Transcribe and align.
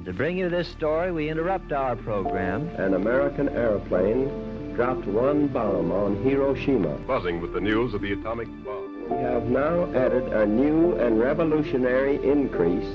And 0.00 0.06
to 0.06 0.14
bring 0.14 0.38
you 0.38 0.48
this 0.48 0.66
story, 0.66 1.12
we 1.12 1.28
interrupt 1.28 1.72
our 1.72 1.94
program. 1.94 2.68
An 2.76 2.94
American 2.94 3.50
airplane 3.50 4.72
dropped 4.74 5.04
one 5.04 5.46
bomb 5.48 5.92
on 5.92 6.16
Hiroshima. 6.24 6.96
Buzzing 7.06 7.38
with 7.42 7.52
the 7.52 7.60
news 7.60 7.92
of 7.92 8.00
the 8.00 8.12
atomic 8.12 8.48
bomb. 8.64 9.10
We 9.10 9.16
have 9.18 9.44
now 9.50 9.92
added 9.92 10.22
a 10.32 10.46
new 10.46 10.94
and 10.94 11.20
revolutionary 11.20 12.16
increase 12.26 12.88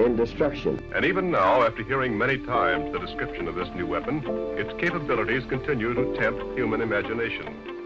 in 0.00 0.16
destruction. 0.16 0.82
And 0.96 1.04
even 1.04 1.30
now, 1.30 1.62
after 1.62 1.84
hearing 1.84 2.18
many 2.18 2.38
times 2.38 2.92
the 2.92 2.98
description 2.98 3.46
of 3.46 3.54
this 3.54 3.68
new 3.76 3.86
weapon, 3.86 4.24
its 4.58 4.72
capabilities 4.80 5.44
continue 5.44 5.94
to 5.94 6.16
tempt 6.16 6.42
human 6.58 6.80
imagination. 6.80 7.77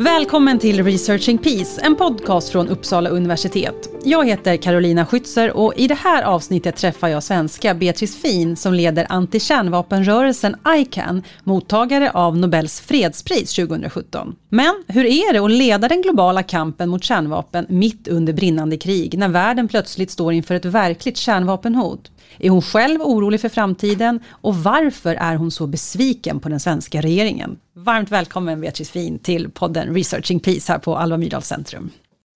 Välkommen 0.00 0.58
till 0.58 0.84
Researching 0.84 1.38
Peace, 1.38 1.80
en 1.84 1.96
podcast 1.96 2.48
från 2.48 2.68
Uppsala 2.68 3.10
universitet. 3.10 3.90
Jag 4.04 4.26
heter 4.26 4.56
Carolina 4.56 5.04
Schützer 5.04 5.50
och 5.50 5.74
i 5.76 5.88
det 5.88 5.94
här 5.94 6.22
avsnittet 6.22 6.76
träffar 6.76 7.08
jag 7.08 7.22
svenska 7.22 7.74
Beatrice 7.74 8.16
Fin 8.16 8.56
som 8.56 8.74
leder 8.74 9.06
antikärnvapenrörelsen 9.08 10.56
ICAN, 10.76 11.22
mottagare 11.44 12.10
av 12.10 12.36
Nobels 12.36 12.80
fredspris 12.80 13.54
2017. 13.54 14.36
Men 14.48 14.84
hur 14.88 15.04
är 15.04 15.32
det 15.32 15.38
att 15.38 15.50
leda 15.50 15.88
den 15.88 16.02
globala 16.02 16.42
kampen 16.42 16.88
mot 16.88 17.04
kärnvapen 17.04 17.66
mitt 17.68 18.08
under 18.08 18.32
brinnande 18.32 18.76
krig, 18.76 19.18
när 19.18 19.28
världen 19.28 19.68
plötsligt 19.68 20.10
står 20.10 20.32
inför 20.32 20.54
ett 20.54 20.64
verkligt 20.64 21.16
kärnvapenhot? 21.16 22.10
Är 22.42 22.50
hon 22.50 22.62
själv 22.62 23.02
orolig 23.02 23.40
för 23.40 23.48
framtiden 23.48 24.20
och 24.30 24.56
varför 24.56 25.14
är 25.14 25.36
hon 25.36 25.50
så 25.50 25.66
besviken 25.66 26.40
på 26.40 26.48
den 26.48 26.60
svenska 26.60 27.00
regeringen? 27.00 27.56
Varmt 27.72 28.10
välkommen 28.10 28.60
Beatrice 28.60 28.90
Fin 28.90 29.18
till 29.18 29.50
podden 29.50 29.94
Researching 29.94 30.40
Peace 30.40 30.72
här 30.72 30.78
på 30.78 30.96
Alva 30.96 31.16
Myrdal 31.16 31.42
Centrum. 31.42 31.90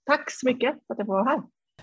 Tack 0.06 0.30
så 0.30 0.46
mycket 0.46 0.74
för 0.86 0.94
att 0.94 0.98
jag 0.98 1.06
får 1.06 1.12
vara 1.12 1.24
här. 1.24 1.40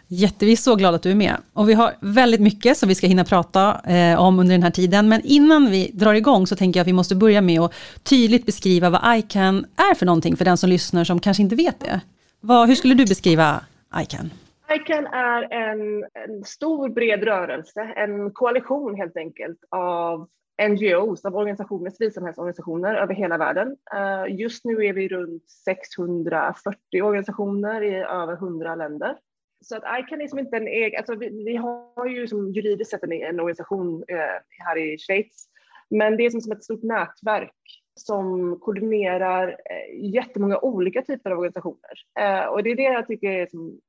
Jätte, 0.07 0.45
vi 0.45 0.51
är 0.51 0.55
så 0.55 0.75
glada 0.75 0.95
att 0.95 1.03
du 1.03 1.11
är 1.11 1.15
med. 1.15 1.37
Och 1.53 1.69
vi 1.69 1.73
har 1.73 1.93
väldigt 1.99 2.41
mycket 2.41 2.77
som 2.77 2.89
vi 2.89 2.95
ska 2.95 3.07
hinna 3.07 3.23
prata 3.23 3.81
eh, 3.91 4.19
om 4.19 4.39
under 4.39 4.53
den 4.53 4.63
här 4.63 4.71
tiden. 4.71 5.09
Men 5.09 5.21
innan 5.23 5.71
vi 5.71 5.91
drar 5.93 6.13
igång 6.13 6.47
så 6.47 6.55
tänker 6.55 6.79
jag 6.79 6.83
att 6.83 6.87
vi 6.87 6.93
måste 6.93 7.15
börja 7.15 7.41
med 7.41 7.61
att 7.61 7.73
tydligt 8.03 8.45
beskriva 8.45 8.89
vad 8.89 9.17
ICAN 9.17 9.65
är 9.75 9.95
för 9.95 10.05
någonting 10.05 10.37
för 10.37 10.45
den 10.45 10.57
som 10.57 10.69
lyssnar 10.69 11.03
som 11.03 11.19
kanske 11.19 11.43
inte 11.43 11.55
vet 11.55 11.79
det. 11.79 12.01
Vad, 12.41 12.67
hur 12.67 12.75
skulle 12.75 12.93
du 12.93 13.05
beskriva 13.05 13.63
ICAN? 14.01 14.29
ICAN 14.75 15.07
är 15.07 15.53
en, 15.53 16.05
en, 16.13 16.43
stor 16.43 16.89
bred 16.89 17.23
rörelse, 17.23 17.81
en 17.81 18.31
koalition 18.31 18.95
helt 18.95 19.17
enkelt 19.17 19.59
av 19.69 20.29
NGOs, 20.69 21.25
av 21.25 21.35
organisationer, 21.35 21.89
civilsamhällsorganisationer 21.89 22.95
över 22.95 23.13
hela 23.13 23.37
världen. 23.37 23.77
Uh, 23.95 24.39
just 24.39 24.65
nu 24.65 24.85
är 24.85 24.93
vi 24.93 25.07
runt 25.07 25.49
640 25.49 27.01
organisationer 27.01 27.83
i 27.83 27.95
över 27.95 28.33
100 28.33 28.75
länder. 28.75 29.17
Så 29.61 29.75
att 29.75 29.99
ICAN 29.99 30.21
är 30.21 30.27
som 30.27 30.39
inte 30.39 30.57
en 30.57 30.67
egen, 30.67 30.97
alltså 30.97 31.15
vi, 31.15 31.43
vi 31.43 31.55
har 31.55 32.05
ju 32.05 32.27
som 32.27 32.51
juridiskt 32.51 32.91
sett 32.91 33.03
en, 33.03 33.11
en 33.11 33.39
organisation 33.39 34.03
uh, 34.11 34.65
här 34.65 34.77
i 34.77 34.97
Schweiz, 34.97 35.47
men 35.89 36.17
det 36.17 36.25
är 36.25 36.29
som, 36.29 36.41
som 36.41 36.51
ett 36.51 36.63
stort 36.63 36.83
nätverk 36.83 37.55
som 37.95 38.59
koordinerar 38.59 39.47
uh, 39.47 40.13
jättemånga 40.13 40.59
olika 40.59 41.01
typer 41.01 41.31
av 41.31 41.37
organisationer. 41.37 41.93
Uh, 42.19 42.45
och 42.45 42.63
det 42.63 42.71
är 42.71 42.75
det 42.75 42.83
jag 42.83 43.07
tycker 43.07 43.29
är 43.29 43.47
som 43.47 43.79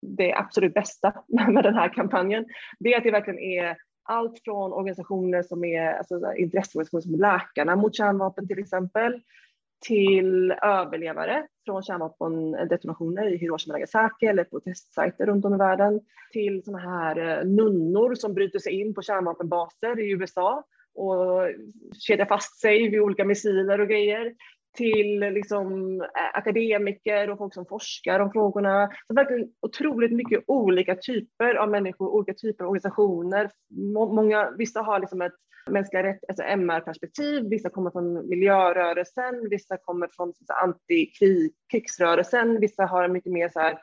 det 0.00 0.34
absolut 0.34 0.74
bästa 0.74 1.12
med 1.48 1.64
den 1.64 1.74
här 1.74 1.94
kampanjen, 1.94 2.46
det 2.78 2.94
är 2.94 2.98
att 2.98 3.04
det 3.04 3.10
verkligen 3.10 3.40
är 3.40 3.76
allt 4.02 4.40
från 4.44 4.72
organisationer 4.72 5.42
som 5.42 5.64
är 5.64 5.92
alltså, 5.92 6.34
intresseorganisationer 6.36 7.00
som 7.00 7.14
Läkarna 7.14 7.76
mot 7.76 7.96
kärnvapen 7.96 8.48
till 8.48 8.58
exempel, 8.58 9.20
till 9.86 10.50
överlevare 10.50 11.46
från 11.64 11.82
kärnvapendetonationer 11.82 13.34
i 13.34 13.36
Hiroshima 13.36 13.74
och 13.74 13.78
Nagasaki 13.80 14.26
eller 14.26 14.44
på 14.44 14.60
testsajter 14.60 15.26
runt 15.26 15.44
om 15.44 15.54
i 15.54 15.58
världen, 15.58 16.00
till 16.32 16.62
sådana 16.64 16.90
här 16.90 17.38
eh, 17.38 17.44
nunnor 17.44 18.14
som 18.14 18.34
bryter 18.34 18.58
sig 18.58 18.80
in 18.80 18.94
på 18.94 19.02
kärnvapenbaser 19.02 20.00
i 20.00 20.10
USA 20.10 20.64
och 20.94 21.48
kedjar 21.98 22.26
fast 22.26 22.60
sig 22.60 22.88
vid 22.88 23.00
olika 23.00 23.24
missiler 23.24 23.80
och 23.80 23.88
grejer, 23.88 24.34
till 24.76 25.20
liksom, 25.20 26.00
akademiker 26.34 27.30
och 27.30 27.38
folk 27.38 27.54
som 27.54 27.66
forskar 27.66 28.20
om 28.20 28.32
frågorna. 28.32 28.90
Så 29.06 29.14
verkligen 29.14 29.48
otroligt 29.60 30.12
mycket 30.12 30.44
olika 30.46 30.96
typer 30.96 31.54
av 31.54 31.70
människor, 31.70 32.08
olika 32.08 32.34
typer 32.34 32.64
av 32.64 32.70
organisationer. 32.70 33.50
Många, 33.94 34.50
vissa 34.50 34.80
har 34.80 35.00
liksom 35.00 35.22
ett 35.22 35.34
mänskliga 35.70 36.02
rätt, 36.02 36.18
alltså 36.28 36.42
MR-perspektiv, 36.42 37.48
vissa 37.48 37.70
kommer 37.70 37.90
från 37.90 38.28
miljörörelsen, 38.28 39.48
vissa 39.50 39.76
kommer 39.76 40.08
från 40.16 40.32
antikrigsrörelsen, 40.62 42.60
vissa 42.60 42.86
har 42.86 43.04
en 43.04 43.12
mycket 43.12 43.32
mer 43.32 43.48
så 43.48 43.60
här, 43.60 43.78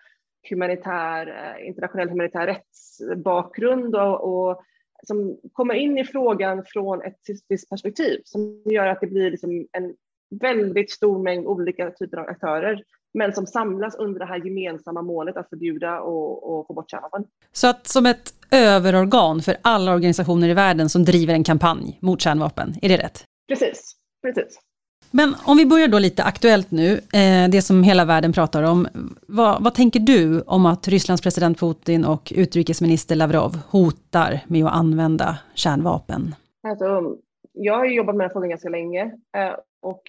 humanitär, 0.50 1.58
internationell 1.60 2.10
humanitär 2.10 2.48
rättsbakgrund 2.48 3.96
och, 3.96 4.48
och 4.50 4.62
som 5.04 5.40
kommer 5.54 5.74
in 5.74 5.98
i 5.98 6.04
frågan 6.04 6.64
från 6.68 7.02
ett 7.02 7.20
visst 7.50 7.70
perspektiv 7.70 8.22
som 8.24 8.64
gör 8.66 8.88
att 8.88 9.02
det 9.02 9.08
blir 9.08 9.32
liksom 9.32 9.68
en 9.72 9.96
väldigt 10.42 10.92
stor 10.92 11.24
mängd 11.24 11.48
olika 11.48 11.92
typer 11.92 12.18
av 12.18 12.26
aktörer 12.30 12.84
men 13.14 13.34
som 13.34 13.48
samlas 13.48 13.96
under 13.96 14.20
det 14.20 14.26
här 14.26 14.46
gemensamma 14.46 15.02
målet 15.02 15.38
att 15.38 15.50
förbjuda 15.50 16.00
och, 16.00 16.60
och 16.60 16.68
få 16.68 16.74
bort 16.74 16.92
kärnvapen. 16.92 17.26
Så 17.52 17.68
att 17.68 17.88
som 17.88 18.06
ett 18.06 18.34
överorgan 18.52 19.42
för 19.42 19.56
alla 19.62 19.94
organisationer 19.94 20.50
i 20.50 20.54
världen 20.54 20.90
som 20.90 21.06
driver 21.06 21.34
en 21.34 21.44
kampanj 21.44 22.00
mot 22.02 22.22
kärnvapen, 22.22 22.74
är 22.82 22.90
det 22.90 22.98
rätt? 22.98 23.24
Precis, 23.48 23.96
precis. 24.22 24.60
Men 25.12 25.36
om 25.46 25.58
vi 25.58 25.66
börjar 25.66 25.88
då 25.88 26.00
lite 26.00 26.24
aktuellt 26.24 26.72
nu, 26.72 26.94
eh, 26.94 27.50
det 27.50 27.62
som 27.62 27.84
hela 27.84 28.06
världen 28.06 28.34
pratar 28.34 28.64
om. 28.64 28.88
Vad, 29.28 29.64
vad, 29.64 29.74
tänker 29.74 30.00
du 30.00 30.42
om 30.42 30.66
att 30.66 30.88
Rysslands 30.88 31.22
president 31.22 31.60
Putin 31.60 32.06
och 32.06 32.34
utrikesminister 32.36 33.16
Lavrov 33.16 33.60
hotar 33.70 34.40
med 34.48 34.66
att 34.66 34.74
använda 34.74 35.38
kärnvapen? 35.54 36.36
Alltså, 36.68 37.16
jag 37.56 37.78
har 37.78 37.86
jobbat 37.86 38.16
med 38.16 38.24
den 38.24 38.30
här 38.30 38.34
frågan 38.34 38.50
ganska 38.50 38.70
länge 38.70 39.18
eh, 39.38 39.56
och 39.82 40.02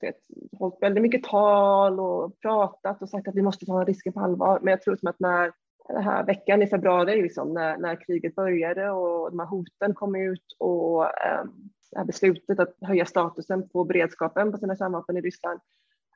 vet, 0.00 0.16
hållit 0.58 0.82
väldigt 0.82 1.02
mycket 1.02 1.24
tal 1.24 2.00
och 2.00 2.40
pratat 2.40 3.02
och 3.02 3.08
sagt 3.08 3.28
att 3.28 3.34
vi 3.34 3.42
måste 3.42 3.66
ta 3.66 3.84
risken 3.84 4.12
på 4.12 4.20
allvar. 4.20 4.58
Men 4.62 4.70
jag 4.70 4.82
tror 4.82 4.96
som 4.96 5.08
att 5.08 5.20
när 5.20 5.52
den 5.88 6.02
här 6.02 6.26
veckan 6.26 6.62
i 6.62 6.66
februari, 6.66 7.22
liksom, 7.22 7.54
när, 7.54 7.76
när 7.76 8.06
kriget 8.06 8.34
började 8.34 8.90
och 8.90 9.30
de 9.30 9.38
här 9.38 9.46
hoten 9.46 9.94
kom 9.94 10.16
ut 10.16 10.56
och 10.58 11.04
eh, 11.04 11.44
det 11.90 11.98
här 11.98 12.04
beslutet 12.04 12.58
att 12.58 12.76
höja 12.80 13.06
statusen 13.06 13.68
på 13.68 13.84
beredskapen 13.84 14.52
på 14.52 14.58
sina 14.58 14.76
kärnvapen 14.76 15.16
i 15.16 15.20
Ryssland. 15.20 15.60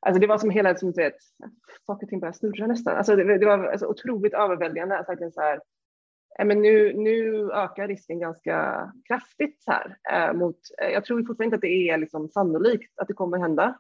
Alltså 0.00 0.20
det 0.20 0.26
var 0.26 0.38
som 0.38 0.50
hela, 0.50 0.74
som 0.74 0.92
du 0.92 1.02
vet, 1.02 1.16
saker 1.86 2.06
och 2.06 2.10
ting 2.10 2.20
började 2.20 2.38
snurra 2.38 2.66
nästan. 2.66 2.96
Alltså 2.96 3.16
det, 3.16 3.38
det 3.38 3.46
var 3.46 3.64
alltså 3.64 3.86
otroligt 3.86 4.34
överväldigande. 4.34 4.98
Alltså 4.98 5.30
så 5.30 5.40
här, 5.40 5.60
men 6.38 6.62
nu, 6.62 6.92
nu 6.96 7.50
ökar 7.52 7.88
risken 7.88 8.18
ganska 8.18 8.92
kraftigt 9.08 9.64
här. 9.66 9.96
Eh, 10.12 10.34
mot, 10.34 10.56
eh, 10.82 10.88
jag 10.88 11.04
tror 11.04 11.18
fortfarande 11.18 11.44
inte 11.44 11.54
att 11.54 11.60
det 11.60 11.88
är 11.90 11.98
liksom 11.98 12.28
sannolikt 12.28 12.98
att 12.98 13.08
det 13.08 13.14
kommer 13.14 13.38
hända 13.38 13.78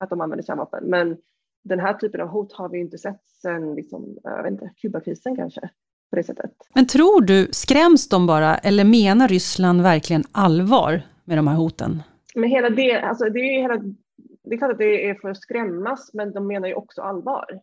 att 0.00 0.10
de 0.10 0.20
använder 0.20 0.44
kärnvapen, 0.44 0.84
men 0.84 1.16
den 1.64 1.80
här 1.80 1.94
typen 1.94 2.20
av 2.20 2.28
hot 2.28 2.52
har 2.52 2.68
vi 2.68 2.78
inte 2.78 2.98
sett 2.98 3.28
sedan 3.42 3.74
liksom, 3.74 4.18
jag 4.22 4.42
vet 4.42 4.52
inte, 4.52 4.70
Kubakrisen 4.76 5.36
kanske. 5.36 5.70
På 6.10 6.16
det 6.16 6.24
sättet. 6.24 6.50
Men 6.74 6.86
tror 6.86 7.20
du, 7.20 7.48
skräms 7.52 8.08
de 8.08 8.26
bara 8.26 8.56
eller 8.56 8.84
menar 8.84 9.28
Ryssland 9.28 9.82
verkligen 9.82 10.24
allvar 10.32 11.02
med 11.24 11.38
de 11.38 11.46
här 11.48 11.56
hoten? 11.56 12.02
Men 12.34 12.50
hela 12.50 12.70
det, 12.70 13.00
alltså 13.00 13.24
det, 13.24 13.40
är 13.40 13.60
hela, 13.60 13.76
det 14.44 14.54
är 14.54 14.58
klart 14.58 14.72
att 14.72 14.78
det 14.78 15.08
är 15.08 15.14
för 15.14 15.30
att 15.30 15.40
skrämmas, 15.40 16.10
men 16.14 16.32
de 16.32 16.46
menar 16.46 16.68
ju 16.68 16.74
också 16.74 17.02
allvar. 17.02 17.60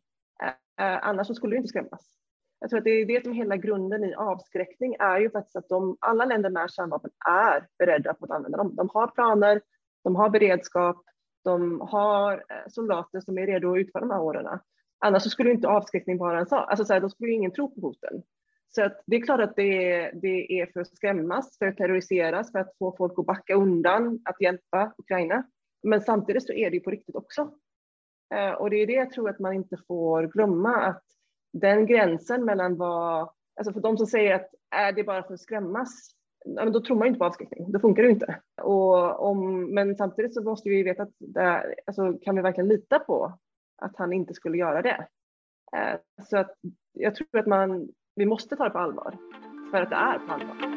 Eh, 0.80 1.08
annars 1.08 1.28
så 1.28 1.36
skulle 1.36 1.56
det 1.56 1.58
inte 1.58 1.70
skrämmas. 1.70 2.21
Jag 2.62 2.70
tror 2.70 2.78
att 2.78 2.84
det 2.84 2.90
är 2.90 3.06
det 3.06 3.24
som 3.24 3.34
hela 3.34 3.58
grunden 3.58 4.04
i 4.04 4.14
avskräckning 4.14 4.96
är 5.00 5.20
ju 5.20 5.30
faktiskt 5.30 5.56
att 5.56 5.70
de, 5.70 5.98
alla 6.00 6.26
länder 6.26 6.50
med 6.50 6.72
kärnvapen 6.72 7.12
är 7.30 7.68
beredda 7.80 8.14
på 8.14 8.26
att 8.26 8.32
använda 8.32 8.58
dem. 8.58 8.76
De 8.76 8.90
har 8.94 9.08
planer, 9.08 9.62
de 10.04 10.16
har 10.16 10.30
beredskap, 10.30 11.04
de 11.44 11.82
har 11.82 12.34
eh, 12.34 12.68
soldater 12.68 13.20
som 13.22 13.38
är 13.38 13.48
redo 13.48 13.72
att 13.72 13.78
utföra 13.78 14.00
de 14.00 14.12
här 14.12 14.22
åren. 14.22 14.60
Annars 15.00 15.24
så 15.24 15.30
skulle 15.30 15.52
inte 15.52 15.68
avskräckning 15.68 16.18
vara 16.18 16.40
en 16.40 16.46
sak. 16.46 16.70
Alltså 16.70 16.86
så 16.86 16.94
här, 16.94 17.00
då 17.00 17.10
skulle 17.10 17.32
ingen 17.32 17.52
tro 17.52 17.76
på 17.76 17.82
hoten. 17.82 18.24
Så 18.70 18.84
att 18.84 19.04
det 19.06 19.16
är 19.16 19.22
klart 19.22 19.42
att 19.42 19.56
det 19.56 19.94
är, 19.94 20.12
det 20.14 20.60
är 20.60 20.66
för 20.66 20.80
att 20.80 20.96
skrämmas, 20.96 21.58
för 21.58 21.66
att 21.66 21.78
terroriseras, 21.78 22.52
för 22.52 22.60
att 22.60 22.78
få 22.80 22.96
folk 22.98 23.20
att 23.20 23.26
backa 23.26 23.56
undan, 23.56 24.20
att 24.26 24.42
hjälpa 24.42 24.94
Ukraina. 24.98 25.44
Men 25.84 26.02
samtidigt 26.02 26.46
så 26.46 26.54
är 26.54 26.70
det 26.70 26.76
ju 26.76 26.84
på 26.84 26.92
riktigt 26.92 27.16
också. 27.16 27.52
Eh, 28.34 28.52
och 28.52 28.70
det 28.70 28.76
är 28.76 28.88
det 28.88 28.94
jag 28.94 29.12
tror 29.12 29.30
att 29.30 29.40
man 29.40 29.54
inte 29.54 29.78
får 29.88 30.24
glömma, 30.24 30.76
att 30.76 31.04
den 31.54 31.86
gränsen 31.86 32.46
mellan 32.46 32.78
vad, 32.78 33.30
alltså 33.56 33.74
för 33.74 33.82
de 33.82 33.98
som 33.98 34.08
säger 34.08 34.36
att 34.36 34.50
är 34.76 34.92
det 34.92 35.04
bara 35.04 35.24
för 35.24 35.34
att 35.34 35.40
skrämmas, 35.40 36.12
då 36.46 36.82
tror 36.82 36.98
man 36.98 37.08
inte 37.08 37.20
på 37.20 37.26
avskräckning, 37.26 37.72
då 37.72 37.80
funkar 37.80 38.04
det 38.04 38.10
inte. 38.10 38.40
Och 38.62 39.30
om, 39.30 39.66
men 39.74 39.96
samtidigt 39.96 40.34
så 40.34 40.44
måste 40.44 40.70
vi 40.70 40.84
veta 40.84 41.04
att 41.04 41.14
det, 41.20 41.76
alltså, 41.86 42.14
kan 42.22 42.36
vi 42.36 42.42
verkligen 42.42 42.68
lita 42.68 43.00
på 43.00 43.38
att 43.78 43.98
han 43.98 44.14
inte 44.14 44.34
skulle 44.34 44.58
göra 44.58 44.82
det? 44.82 45.08
Eh, 45.78 46.00
så 46.24 46.38
att 46.38 46.56
jag 46.94 47.16
tror 47.16 47.40
att 47.40 47.48
man, 47.48 47.88
vi 48.16 48.26
måste 48.26 48.56
ta 48.56 48.64
det 48.64 48.70
på 48.70 48.80
allvar 48.80 49.18
för 49.72 49.82
att 49.82 49.90
det 49.90 49.96
är 49.96 50.20
på 50.20 50.34
allvar. 50.34 50.72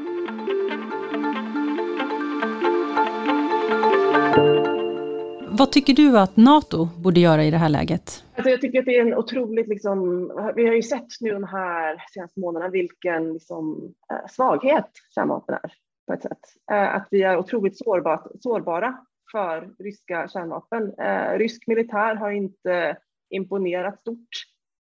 Vad 5.59 5.73
tycker 5.73 5.95
du 5.95 6.19
att 6.19 6.37
NATO 6.37 6.89
borde 6.97 7.21
göra 7.21 7.45
i 7.45 7.51
det 7.51 7.57
här 7.57 7.69
läget? 7.69 8.25
Alltså 8.37 8.51
jag 8.51 8.61
tycker 8.61 8.79
att 8.79 8.85
det 8.85 8.99
är 8.99 9.07
en 9.07 9.15
otroligt, 9.15 9.69
liksom, 9.69 10.27
vi 10.57 10.67
har 10.67 10.75
ju 10.75 10.83
sett 10.83 11.21
nu 11.21 11.31
de 11.31 11.45
här 11.45 12.03
senaste 12.11 12.41
månaderna 12.41 12.71
vilken 12.71 13.33
liksom, 13.33 13.95
eh, 14.11 14.29
svaghet 14.31 14.91
kärnvapen 15.15 15.55
är 15.55 15.73
på 16.07 16.13
ett 16.13 16.23
sätt. 16.23 16.39
Eh, 16.71 16.95
att 16.95 17.09
vi 17.11 17.23
är 17.23 17.39
otroligt 17.39 17.79
sårbara 17.79 18.97
för 19.33 19.69
ryska 19.79 20.29
kärnvapen. 20.29 20.95
Eh, 20.99 21.39
rysk 21.39 21.67
militär 21.67 22.15
har 22.15 22.31
inte 22.31 22.97
imponerat 23.31 24.01
stort 24.01 24.29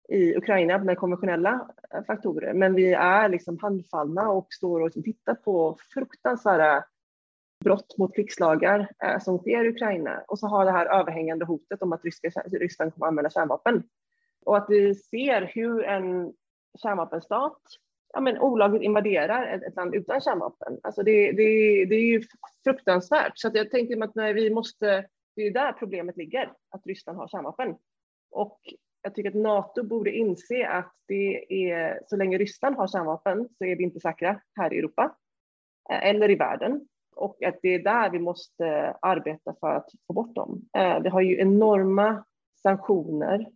i 0.09 0.37
Ukraina 0.37 0.79
med 0.79 0.99
konventionella 0.99 1.69
faktorer, 2.07 2.55
men 2.55 2.75
vi 2.75 2.93
är 2.93 3.29
liksom 3.29 3.59
handfallna 3.63 4.31
och 4.31 4.47
står 4.51 4.81
och 4.81 4.93
tittar 4.93 5.35
på 5.35 5.79
fruktansvärda 5.95 6.85
brott 7.65 7.99
mot 7.99 8.15
krigslagar 8.15 8.89
eh, 9.05 9.19
som 9.19 9.39
sker 9.39 9.65
i 9.65 9.69
Ukraina 9.69 10.25
och 10.29 10.39
så 10.39 10.47
har 10.47 10.65
det 10.65 10.71
här 10.71 10.87
överhängande 10.87 11.45
hotet 11.45 11.83
om 11.83 11.93
att 11.93 12.05
ryska, 12.05 12.31
Ryssland 12.53 12.95
kommer 12.95 13.07
att 13.07 13.11
använda 13.11 13.31
kärnvapen. 13.31 13.83
Och 14.45 14.57
att 14.57 14.67
vi 14.69 14.95
ser 14.95 15.51
hur 15.55 15.85
en 15.85 16.33
kärnvapenstat 16.83 17.61
ja, 18.15 18.21
men 18.21 18.39
olagligt 18.39 18.83
invaderar 18.83 19.47
ett, 19.47 19.63
ett, 19.63 19.77
land 19.77 19.95
utan 19.95 20.21
kärnvapen. 20.21 20.81
Alltså 20.83 21.03
det, 21.03 21.33
det, 21.33 21.85
det 21.85 21.95
är 21.95 22.07
ju 22.07 22.23
fruktansvärt. 22.65 23.33
Så 23.35 23.49
att 23.49 23.55
jag 23.55 23.71
tänker 23.71 24.05
att 24.05 24.15
när 24.15 24.35
vi 24.35 24.51
måste, 24.51 25.07
det 25.37 25.43
är 25.43 25.51
där 25.51 25.73
problemet 25.73 26.17
ligger, 26.17 26.53
att 26.71 26.87
Ryssland 26.87 27.19
har 27.19 27.29
kärnvapen. 27.29 27.77
Och 28.31 28.61
jag 29.03 29.15
tycker 29.15 29.31
att 29.31 29.37
NATO 29.37 29.83
borde 29.83 30.11
inse 30.11 30.69
att 30.69 30.95
det 31.09 31.53
är, 31.71 32.01
så 32.07 32.17
länge 32.17 32.39
Ryssland 32.39 32.77
har 32.77 32.89
kärnvapen 32.89 33.49
så 33.59 33.65
är 33.65 33.77
vi 33.77 33.85
inte 33.85 34.01
säkra 34.01 34.41
här 34.57 34.73
i 34.73 34.79
Europa 34.79 35.17
eh, 35.91 36.09
eller 36.09 36.31
i 36.31 36.35
världen 36.35 36.89
och 37.17 37.43
att 37.43 37.59
det 37.63 37.75
är 37.75 37.79
där 37.79 38.11
vi 38.11 38.19
måste 38.19 38.97
arbeta 39.03 39.55
för 39.61 39.75
att 39.75 39.91
få 40.07 40.13
bort 40.13 40.35
dem. 40.35 40.63
Eh, 40.77 41.01
vi 41.01 41.09
har 41.09 41.21
ju 41.21 41.41
enorma 41.41 42.25
sanktioner 42.63 43.47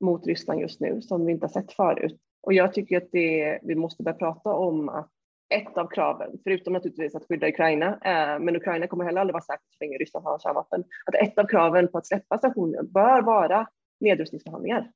mot 0.00 0.26
Ryssland 0.26 0.60
just 0.60 0.80
nu 0.80 1.02
som 1.02 1.26
vi 1.26 1.32
inte 1.32 1.44
har 1.46 1.50
sett 1.50 1.72
förut. 1.72 2.20
Och 2.42 2.52
jag 2.52 2.72
tycker 2.72 2.96
att 2.96 3.08
det, 3.12 3.58
vi 3.62 3.74
måste 3.74 4.02
börja 4.02 4.16
prata 4.16 4.52
om 4.52 4.88
att 4.88 5.10
ett 5.48 5.78
av 5.78 5.86
kraven, 5.86 6.38
förutom 6.44 6.72
naturligtvis 6.72 7.14
att 7.14 7.28
skydda 7.28 7.48
Ukraina, 7.48 7.86
eh, 7.86 8.38
men 8.40 8.56
Ukraina 8.56 8.86
kommer 8.86 9.04
heller 9.04 9.20
aldrig 9.20 9.32
vara 9.32 9.42
säkert 9.42 9.74
så 9.78 9.84
länge 9.84 9.98
Ryssland 9.98 10.26
har 10.26 10.38
kärnvapen, 10.38 10.84
att 11.06 11.14
ett 11.14 11.38
av 11.38 11.46
kraven 11.46 11.88
på 11.88 11.98
att 11.98 12.06
släppa 12.06 12.38
sanktioner 12.38 12.82
bör 12.82 13.22
vara 13.22 13.68
nedrustningsförhandlingar. 14.00 14.90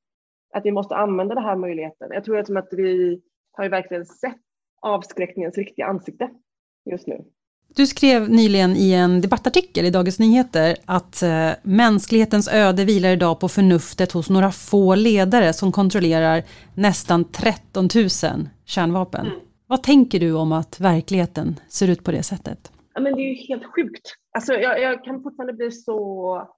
Att 0.54 0.64
vi 0.64 0.72
måste 0.72 0.96
använda 0.96 1.34
den 1.34 1.44
här 1.44 1.56
möjligheten. 1.56 2.10
Jag 2.12 2.25
tror 2.25 2.38
att 2.38 2.72
vi 2.72 3.22
har 3.52 3.64
ju 3.64 3.70
verkligen 3.70 4.06
sett 4.06 4.40
avskräckningens 4.81 5.58
riktiga 5.58 5.86
ansikte 5.86 6.31
just 6.84 7.06
nu. 7.06 7.25
Du 7.76 7.87
skrev 7.87 8.31
nyligen 8.31 8.76
i 8.76 8.93
en 8.93 9.20
debattartikel 9.20 9.84
i 9.84 9.90
Dagens 9.90 10.19
Nyheter 10.19 10.76
att 10.84 11.22
eh, 11.22 11.50
mänsklighetens 11.62 12.49
öde 12.49 12.84
vilar 12.84 13.11
idag 13.11 13.40
på 13.40 13.49
förnuftet 13.49 14.12
hos 14.12 14.31
några 14.31 14.50
få 14.50 14.94
ledare 14.94 15.52
som 15.52 15.72
kontrollerar 15.72 16.43
nästan 16.75 17.25
13 17.25 17.88
000 17.94 18.08
kärnvapen. 18.64 19.26
Mm. 19.26 19.38
Vad 19.67 19.82
tänker 19.82 20.20
du 20.20 20.32
om 20.32 20.52
att 20.52 20.81
verkligheten 20.81 21.61
ser 21.69 21.90
ut 21.90 22.05
på 22.05 22.11
det 22.11 22.22
sättet? 22.22 22.72
Ja, 22.94 23.00
men 23.00 23.14
det 23.14 23.20
är 23.22 23.28
ju 23.28 23.34
helt 23.34 23.67
sjukt. 23.75 24.14
Alltså, 24.34 24.55
jag, 24.55 24.81
jag 24.81 25.05
kan 25.05 25.22
fortfarande 25.22 25.52
bli 25.52 25.70
så 25.70 26.49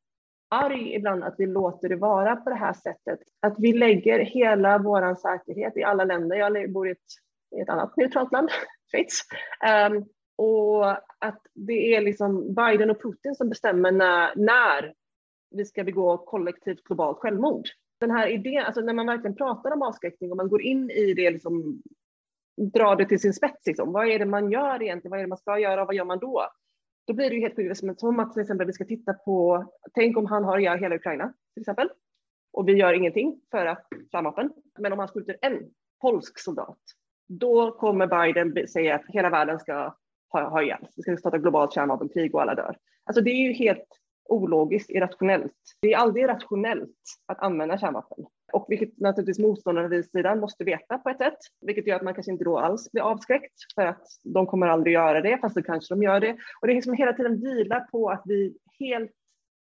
arg 0.50 0.94
ibland 0.94 1.24
att 1.24 1.34
vi 1.38 1.46
låter 1.46 1.88
det 1.88 1.96
vara 1.96 2.36
på 2.36 2.50
det 2.50 2.56
här 2.56 2.72
sättet. 2.72 3.18
Att 3.40 3.54
vi 3.58 3.72
lägger 3.72 4.18
hela 4.18 4.78
vår 4.78 5.14
säkerhet 5.14 5.76
i 5.76 5.82
alla 5.82 6.04
länder. 6.04 6.36
Jag 6.36 6.72
bor 6.72 6.88
i 6.88 6.90
ett, 6.90 6.98
i 7.56 7.60
ett 7.60 7.68
annat 7.68 7.96
neutralt 7.96 8.32
land, 8.32 8.48
Schweiz. 8.90 9.22
Um, 9.90 10.04
och 10.42 10.90
att 11.18 11.46
det 11.54 11.94
är 11.94 12.00
liksom 12.00 12.54
Biden 12.54 12.90
och 12.90 13.02
Putin 13.02 13.34
som 13.34 13.48
bestämmer 13.48 13.92
när, 13.92 14.36
när 14.36 14.94
vi 15.50 15.64
ska 15.64 15.84
begå 15.84 16.18
kollektivt 16.18 16.84
globalt 16.84 17.18
självmord. 17.18 17.68
Den 18.00 18.10
här 18.10 18.28
idén, 18.28 18.64
alltså 18.64 18.80
när 18.80 18.92
man 18.92 19.06
verkligen 19.06 19.36
pratar 19.36 19.70
om 19.70 19.82
avskräckning 19.82 20.30
och 20.30 20.36
man 20.36 20.48
går 20.48 20.62
in 20.62 20.90
i 20.90 21.14
det, 21.14 21.30
liksom, 21.30 21.82
drar 22.74 22.96
det 22.96 23.04
till 23.04 23.20
sin 23.20 23.32
spets, 23.32 23.66
liksom. 23.66 23.92
vad 23.92 24.08
är 24.08 24.18
det 24.18 24.26
man 24.26 24.50
gör 24.50 24.82
egentligen, 24.82 25.10
vad 25.10 25.18
är 25.18 25.24
det 25.24 25.28
man 25.28 25.38
ska 25.38 25.58
göra 25.58 25.80
och 25.80 25.86
vad 25.86 25.94
gör 25.94 26.04
man 26.04 26.18
då? 26.18 26.48
Då 27.06 27.14
blir 27.14 27.30
det 27.30 27.36
ju 27.36 27.42
helt 27.42 27.56
sjukt, 27.56 28.00
som 28.00 28.20
att 28.20 28.32
till 28.32 28.42
exempel 28.42 28.66
vi 28.66 28.72
ska 28.72 28.84
titta 28.84 29.12
på, 29.12 29.66
tänk 29.94 30.16
om 30.16 30.26
han 30.26 30.44
har 30.44 30.58
ihjäl 30.58 30.78
hela 30.78 30.94
Ukraina 30.94 31.32
till 31.54 31.60
exempel 31.60 31.90
och 32.52 32.68
vi 32.68 32.72
gör 32.72 32.92
ingenting 32.92 33.40
för 33.50 33.66
att 33.66 33.86
kärnvapen. 34.12 34.52
Men 34.78 34.92
om 34.92 34.98
han 34.98 35.08
skjuter 35.08 35.36
en 35.40 35.70
polsk 36.00 36.38
soldat, 36.38 36.78
då 37.28 37.70
kommer 37.70 38.06
Biden 38.06 38.68
säga 38.68 38.94
att 38.94 39.04
hela 39.08 39.30
världen 39.30 39.60
ska 39.60 39.96
har, 40.32 40.42
har. 40.42 40.78
Vi 40.96 41.02
ska 41.02 41.16
starta 41.16 41.38
globalt 41.38 41.72
kärnvapenkrig 41.72 42.34
och 42.34 42.42
alla 42.42 42.54
dör. 42.54 42.76
Alltså 43.04 43.22
det 43.22 43.30
är 43.30 43.48
ju 43.48 43.52
helt 43.52 43.88
ologiskt, 44.28 44.90
irrationellt. 44.90 45.52
Det 45.80 45.92
är 45.92 45.98
aldrig 45.98 46.28
rationellt 46.28 46.96
att 47.26 47.42
använda 47.42 47.78
kärnvapen. 47.78 48.24
Och 48.52 48.66
vilket 48.68 48.98
naturligtvis 48.98 49.38
motståndarna 49.38 49.88
vid 49.88 50.10
sidan 50.10 50.40
måste 50.40 50.64
veta 50.64 50.98
på 50.98 51.08
ett 51.08 51.18
sätt, 51.18 51.38
vilket 51.60 51.86
gör 51.86 51.96
att 51.96 52.02
man 52.02 52.14
kanske 52.14 52.32
inte 52.32 52.44
då 52.44 52.58
alls 52.58 52.90
blir 52.92 53.02
avskräckt 53.02 53.54
för 53.74 53.86
att 53.86 54.06
de 54.24 54.46
kommer 54.46 54.66
aldrig 54.66 54.94
göra 54.94 55.20
det, 55.20 55.38
fast 55.38 55.54
det 55.54 55.62
kanske 55.62 55.94
de 55.94 56.02
gör 56.02 56.20
det. 56.20 56.32
Och 56.32 56.66
det 56.66 56.72
är 56.72 56.74
liksom 56.74 56.94
hela 56.94 57.12
tiden 57.12 57.40
vilar 57.40 57.80
på 57.80 58.10
att 58.10 58.22
vi 58.24 58.56
helt 58.78 59.12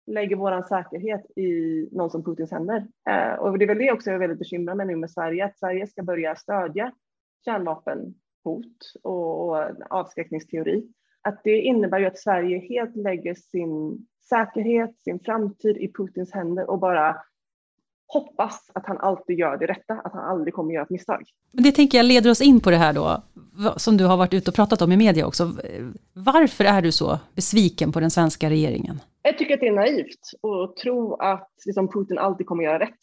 lägger 0.08 0.36
vår 0.36 0.62
säkerhet 0.62 1.38
i 1.38 1.90
någon 1.92 2.10
som 2.10 2.24
Putins 2.24 2.52
händer. 2.52 2.88
Eh, 3.10 3.34
och 3.34 3.60
det 3.60 3.66
är 3.66 3.68
väl 3.68 3.78
det 3.78 3.92
också 3.92 4.10
jag 4.10 4.16
är 4.16 4.20
väldigt 4.20 4.40
bekymrad 4.40 4.78
med 4.78 4.88
nu 4.88 4.96
med 4.96 5.12
Sverige, 5.12 5.46
att 5.46 5.58
Sverige 5.58 5.88
ska 5.88 6.04
börja 6.04 6.36
stödja 6.36 6.92
kärnvapen 7.46 8.14
hot 8.44 8.94
och 9.04 9.58
avskräckningsteori, 9.90 10.84
att 11.22 11.42
det 11.44 11.62
innebär 11.62 12.00
ju 12.00 12.06
att 12.06 12.20
Sverige 12.20 12.60
helt 12.60 12.96
lägger 12.96 13.36
sin 13.36 14.06
säkerhet, 14.30 15.00
sin 15.00 15.20
framtid 15.20 15.78
i 15.78 15.92
Putins 15.94 16.32
händer 16.32 16.70
och 16.70 16.80
bara 16.80 17.16
hoppas 18.08 18.72
att 18.74 18.86
han 18.86 18.98
alltid 18.98 19.40
gör 19.40 19.58
det 19.58 19.66
rätta, 19.66 19.94
att 19.94 20.14
han 20.14 20.24
aldrig 20.24 20.54
kommer 20.54 20.74
göra 20.74 20.84
ett 20.84 20.90
misstag. 20.90 21.24
Men 21.52 21.64
det 21.64 21.72
tänker 21.72 21.98
jag 21.98 22.06
leder 22.06 22.30
oss 22.30 22.42
in 22.42 22.60
på 22.60 22.70
det 22.70 22.78
här 22.78 22.94
då, 22.94 23.24
som 23.78 23.98
du 23.98 24.06
har 24.06 24.18
varit 24.18 24.34
ute 24.34 24.52
och 24.52 24.56
pratat 24.56 24.82
om 24.82 24.92
i 24.92 24.98
media 24.98 25.28
också. 25.28 25.52
Varför 26.14 26.64
är 26.64 26.82
du 26.82 26.92
så 26.92 27.20
besviken 27.36 27.92
på 27.92 28.00
den 28.00 28.12
svenska 28.12 28.50
regeringen? 28.50 29.00
Jag 29.22 29.38
tycker 29.38 29.54
att 29.54 29.60
det 29.60 29.68
är 29.68 29.76
naivt 29.76 30.20
att 30.42 30.76
tro 30.76 31.16
att 31.16 31.52
liksom, 31.66 31.88
Putin 31.88 32.18
alltid 32.18 32.46
kommer 32.46 32.64
göra 32.64 32.80
rätt 32.80 33.00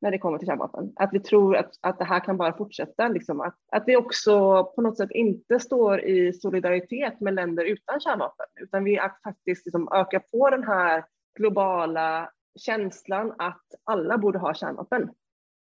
när 0.00 0.10
det 0.10 0.18
kommer 0.18 0.38
till 0.38 0.46
kärnvapen. 0.46 0.92
Att 0.96 1.10
vi 1.12 1.20
tror 1.20 1.56
att, 1.56 1.70
att 1.80 1.98
det 1.98 2.04
här 2.04 2.20
kan 2.20 2.36
bara 2.36 2.56
fortsätta. 2.56 3.08
Liksom. 3.08 3.40
Att, 3.40 3.56
att 3.72 3.84
vi 3.86 3.96
också 3.96 4.64
på 4.64 4.82
något 4.82 4.96
sätt 4.96 5.10
inte 5.10 5.60
står 5.60 6.00
i 6.00 6.32
solidaritet 6.32 7.20
med 7.20 7.34
länder 7.34 7.64
utan 7.64 8.00
kärnvapen, 8.00 8.46
utan 8.60 8.84
vi 8.84 9.00
faktiskt 9.24 9.66
liksom 9.66 9.88
ökar 9.92 10.18
på 10.18 10.50
den 10.50 10.64
här 10.64 11.04
globala 11.38 12.30
känslan 12.58 13.34
att 13.38 13.66
alla 13.84 14.18
borde 14.18 14.38
ha 14.38 14.54
kärnvapen. 14.54 15.10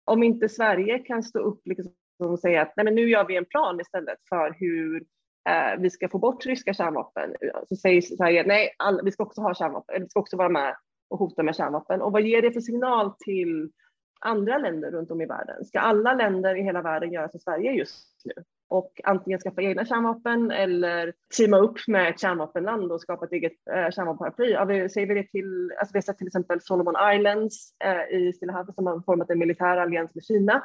Om 0.04 0.22
inte 0.22 0.48
Sverige 0.48 0.98
kan 0.98 1.22
stå 1.22 1.38
upp 1.38 1.60
liksom 1.64 1.92
och 2.18 2.40
säga 2.40 2.62
att 2.62 2.72
Nej, 2.76 2.84
men 2.84 2.94
nu 2.94 3.08
gör 3.08 3.24
vi 3.24 3.36
en 3.36 3.44
plan 3.44 3.80
istället 3.80 4.18
för 4.28 4.54
hur 4.58 5.02
eh, 5.48 5.80
vi 5.80 5.90
ska 5.90 6.08
få 6.08 6.18
bort 6.18 6.46
ryska 6.46 6.74
kärnvapen, 6.74 7.34
så 7.68 7.76
säger 7.76 8.00
Sverige 8.00 8.44
nej, 8.46 8.74
alla, 8.78 9.02
vi 9.02 9.12
ska 9.12 9.22
också 9.22 9.40
ha 9.40 9.54
kärnvapen, 9.54 10.02
vi 10.02 10.08
ska 10.08 10.20
också 10.20 10.36
vara 10.36 10.48
med 10.48 10.76
och 11.10 11.18
hota 11.18 11.42
med 11.42 11.56
kärnvapen. 11.56 12.02
Och 12.02 12.12
vad 12.12 12.22
ger 12.22 12.42
det 12.42 12.52
för 12.52 12.60
signal 12.60 13.12
till 13.18 13.70
andra 14.18 14.58
länder 14.58 14.90
runt 14.90 15.10
om 15.10 15.20
i 15.20 15.26
världen? 15.26 15.64
Ska 15.64 15.80
alla 15.80 16.14
länder 16.14 16.54
i 16.54 16.62
hela 16.62 16.82
världen 16.82 17.12
göra 17.12 17.28
som 17.28 17.40
Sverige 17.40 17.72
just 17.72 18.22
nu? 18.24 18.32
Och 18.70 19.00
antingen 19.04 19.40
skaffa 19.40 19.62
egna 19.62 19.84
kärnvapen 19.84 20.50
eller 20.50 21.12
teama 21.36 21.58
upp 21.58 21.76
med 21.86 22.08
ett 22.08 22.20
kärnvapenland 22.20 22.92
och 22.92 23.00
skapa 23.00 23.24
ett 23.24 23.32
eget 23.32 23.52
eh, 23.70 23.90
kärnvapenparaply. 23.90 24.50
Ja, 24.50 24.64
vi, 24.64 24.88
säger 24.88 25.06
vi 25.06 25.14
det 25.14 25.28
till, 25.30 25.72
alltså 25.78 25.92
vi 25.92 25.96
har 25.96 26.02
sett 26.02 26.18
till 26.18 26.26
exempel 26.26 26.60
Solomon 26.60 26.94
Islands 27.14 27.74
eh, 27.84 28.18
i 28.18 28.32
Stilla 28.32 28.52
havet 28.52 28.74
som 28.74 28.86
har 28.86 29.00
format 29.00 29.30
en 29.30 29.38
militär 29.38 29.76
allians 29.76 30.14
med 30.14 30.24
Kina 30.24 30.62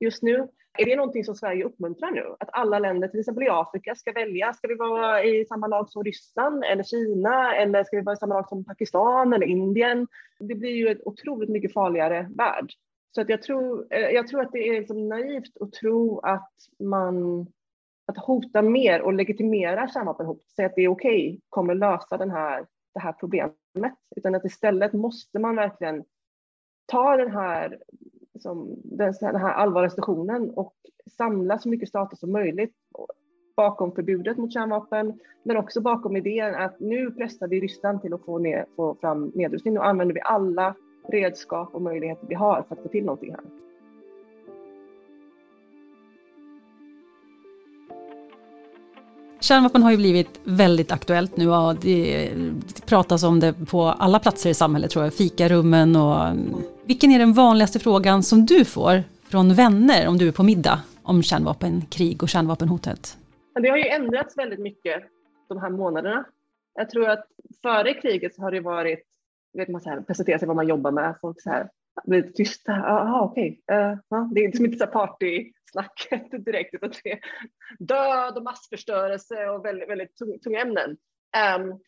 just 0.00 0.22
nu. 0.22 0.48
Är 0.78 0.86
det 0.86 0.96
någonting 0.96 1.24
som 1.24 1.34
Sverige 1.34 1.64
uppmuntrar 1.64 2.10
nu? 2.10 2.36
Att 2.40 2.48
alla 2.52 2.78
länder, 2.78 3.08
till 3.08 3.20
exempel 3.20 3.44
i 3.44 3.48
Afrika, 3.50 3.94
ska 3.94 4.12
välja, 4.12 4.52
ska 4.52 4.68
vi 4.68 4.74
vara 4.74 5.24
i 5.24 5.44
samma 5.44 5.66
lag 5.66 5.88
som 5.88 6.04
Ryssland 6.04 6.64
eller 6.64 6.82
Kina 6.82 7.56
eller 7.56 7.84
ska 7.84 7.96
vi 7.96 8.02
vara 8.02 8.14
i 8.14 8.16
samma 8.16 8.34
lag 8.34 8.48
som 8.48 8.64
Pakistan 8.64 9.32
eller 9.32 9.46
Indien? 9.46 10.06
Det 10.38 10.54
blir 10.54 10.70
ju 10.70 10.88
ett 10.88 11.06
otroligt 11.06 11.50
mycket 11.50 11.72
farligare 11.72 12.28
värld. 12.36 12.72
Så 13.14 13.20
att 13.20 13.28
jag, 13.28 13.42
tror, 13.42 13.86
eh, 13.90 14.00
jag 14.10 14.28
tror 14.28 14.40
att 14.40 14.52
det 14.52 14.68
är 14.68 14.72
liksom 14.80 15.08
naivt 15.08 15.56
att 15.60 15.72
tro 15.72 16.18
att 16.18 16.52
man 16.78 17.46
att 18.06 18.18
hota 18.18 18.62
mer 18.62 19.02
och 19.02 19.12
legitimera 19.12 19.88
kärnvapenhot, 19.88 20.42
säga 20.42 20.66
att 20.66 20.74
det 20.76 20.84
är 20.84 20.88
okej, 20.88 21.28
okay, 21.28 21.40
kommer 21.48 21.74
lösa 21.74 22.16
den 22.16 22.30
här, 22.30 22.66
det 22.94 23.00
här 23.00 23.12
problemet. 23.12 23.94
Utan 24.16 24.34
att 24.34 24.44
istället 24.44 24.92
måste 24.92 25.38
man 25.38 25.56
verkligen 25.56 26.04
ta 26.86 27.16
den 27.16 27.30
här, 27.30 27.78
liksom, 28.34 28.80
den, 28.84 29.14
den 29.20 29.36
här 29.36 29.52
allvarliga 29.52 29.90
situationen 29.90 30.50
och 30.50 30.74
samla 31.10 31.58
så 31.58 31.68
mycket 31.68 31.88
stater 31.88 32.16
som 32.16 32.32
möjligt 32.32 32.74
bakom 33.56 33.92
förbudet 33.94 34.36
mot 34.36 34.52
kärnvapen, 34.52 35.18
men 35.42 35.56
också 35.56 35.80
bakom 35.80 36.16
idén 36.16 36.54
att 36.54 36.80
nu 36.80 37.10
pressar 37.10 37.48
vi 37.48 37.60
Ryssland 37.60 38.02
till 38.02 38.14
att 38.14 38.24
få, 38.24 38.38
ner, 38.38 38.66
få 38.76 38.94
fram 39.00 39.32
nedrustning. 39.34 39.74
Nu 39.74 39.80
använder 39.80 40.14
vi 40.14 40.20
alla 40.20 40.74
redskap 41.08 41.74
och 41.74 41.82
möjligheter 41.82 42.26
vi 42.26 42.34
har 42.34 42.64
för 42.68 42.74
att 42.74 42.82
få 42.82 42.88
till 42.88 43.04
någonting 43.04 43.30
här. 43.30 43.40
Kärnvapen 49.40 49.82
har 49.82 49.90
ju 49.90 49.96
blivit 49.96 50.40
väldigt 50.44 50.92
aktuellt 50.92 51.36
nu 51.36 51.50
och 51.50 51.74
det 51.74 52.30
pratas 52.86 53.22
om 53.22 53.40
det 53.40 53.54
på 53.70 53.82
alla 53.82 54.18
platser 54.18 54.50
i 54.50 54.54
samhället 54.54 54.90
tror 54.90 55.04
jag, 55.04 55.14
fikarummen 55.14 55.96
och... 55.96 56.36
Vilken 56.84 57.10
är 57.10 57.18
den 57.18 57.32
vanligaste 57.32 57.78
frågan 57.78 58.22
som 58.22 58.46
du 58.46 58.64
får 58.64 59.02
från 59.30 59.54
vänner 59.54 60.08
om 60.08 60.18
du 60.18 60.28
är 60.28 60.32
på 60.32 60.42
middag 60.42 60.80
om 61.02 61.22
kärnvapenkrig 61.22 62.22
och 62.22 62.28
kärnvapenhotet? 62.28 63.18
Det 63.62 63.68
har 63.68 63.76
ju 63.76 63.86
ändrats 63.86 64.38
väldigt 64.38 64.60
mycket 64.60 65.02
de 65.48 65.58
här 65.58 65.70
månaderna. 65.70 66.24
Jag 66.74 66.90
tror 66.90 67.08
att 67.08 67.26
före 67.62 67.94
kriget 67.94 68.34
så 68.34 68.42
har 68.42 68.50
det 68.50 68.60
varit, 68.60 69.04
vet 69.52 69.68
man 69.68 69.80
så 69.80 69.90
här, 69.90 70.00
presenterar 70.00 70.38
sig 70.38 70.48
vad 70.48 70.56
man 70.56 70.68
jobbar 70.68 70.90
med, 70.90 71.14
folk 71.20 71.42
så 71.42 71.50
här, 71.50 71.70
blir 72.04 72.22
lite 72.22 72.32
tysta, 72.32 72.72
jaha 72.72 73.22
okej, 73.22 73.60
okay. 73.62 73.78
uh, 73.78 73.92
uh, 73.92 74.32
det 74.32 74.40
är 74.40 74.46
liksom 74.46 74.64
inte 74.64 74.78
så 74.78 74.86
partysnacket 74.86 76.44
direkt 76.44 76.74
utan 76.74 76.92
det 77.04 77.12
är 77.12 77.20
död 77.78 78.36
och 78.36 78.42
massförstörelse 78.42 79.48
och 79.48 79.64
väldigt, 79.64 79.88
väldigt 79.88 80.16
tunga 80.44 80.60
ämnen. 80.60 80.96
Um, 81.56 81.80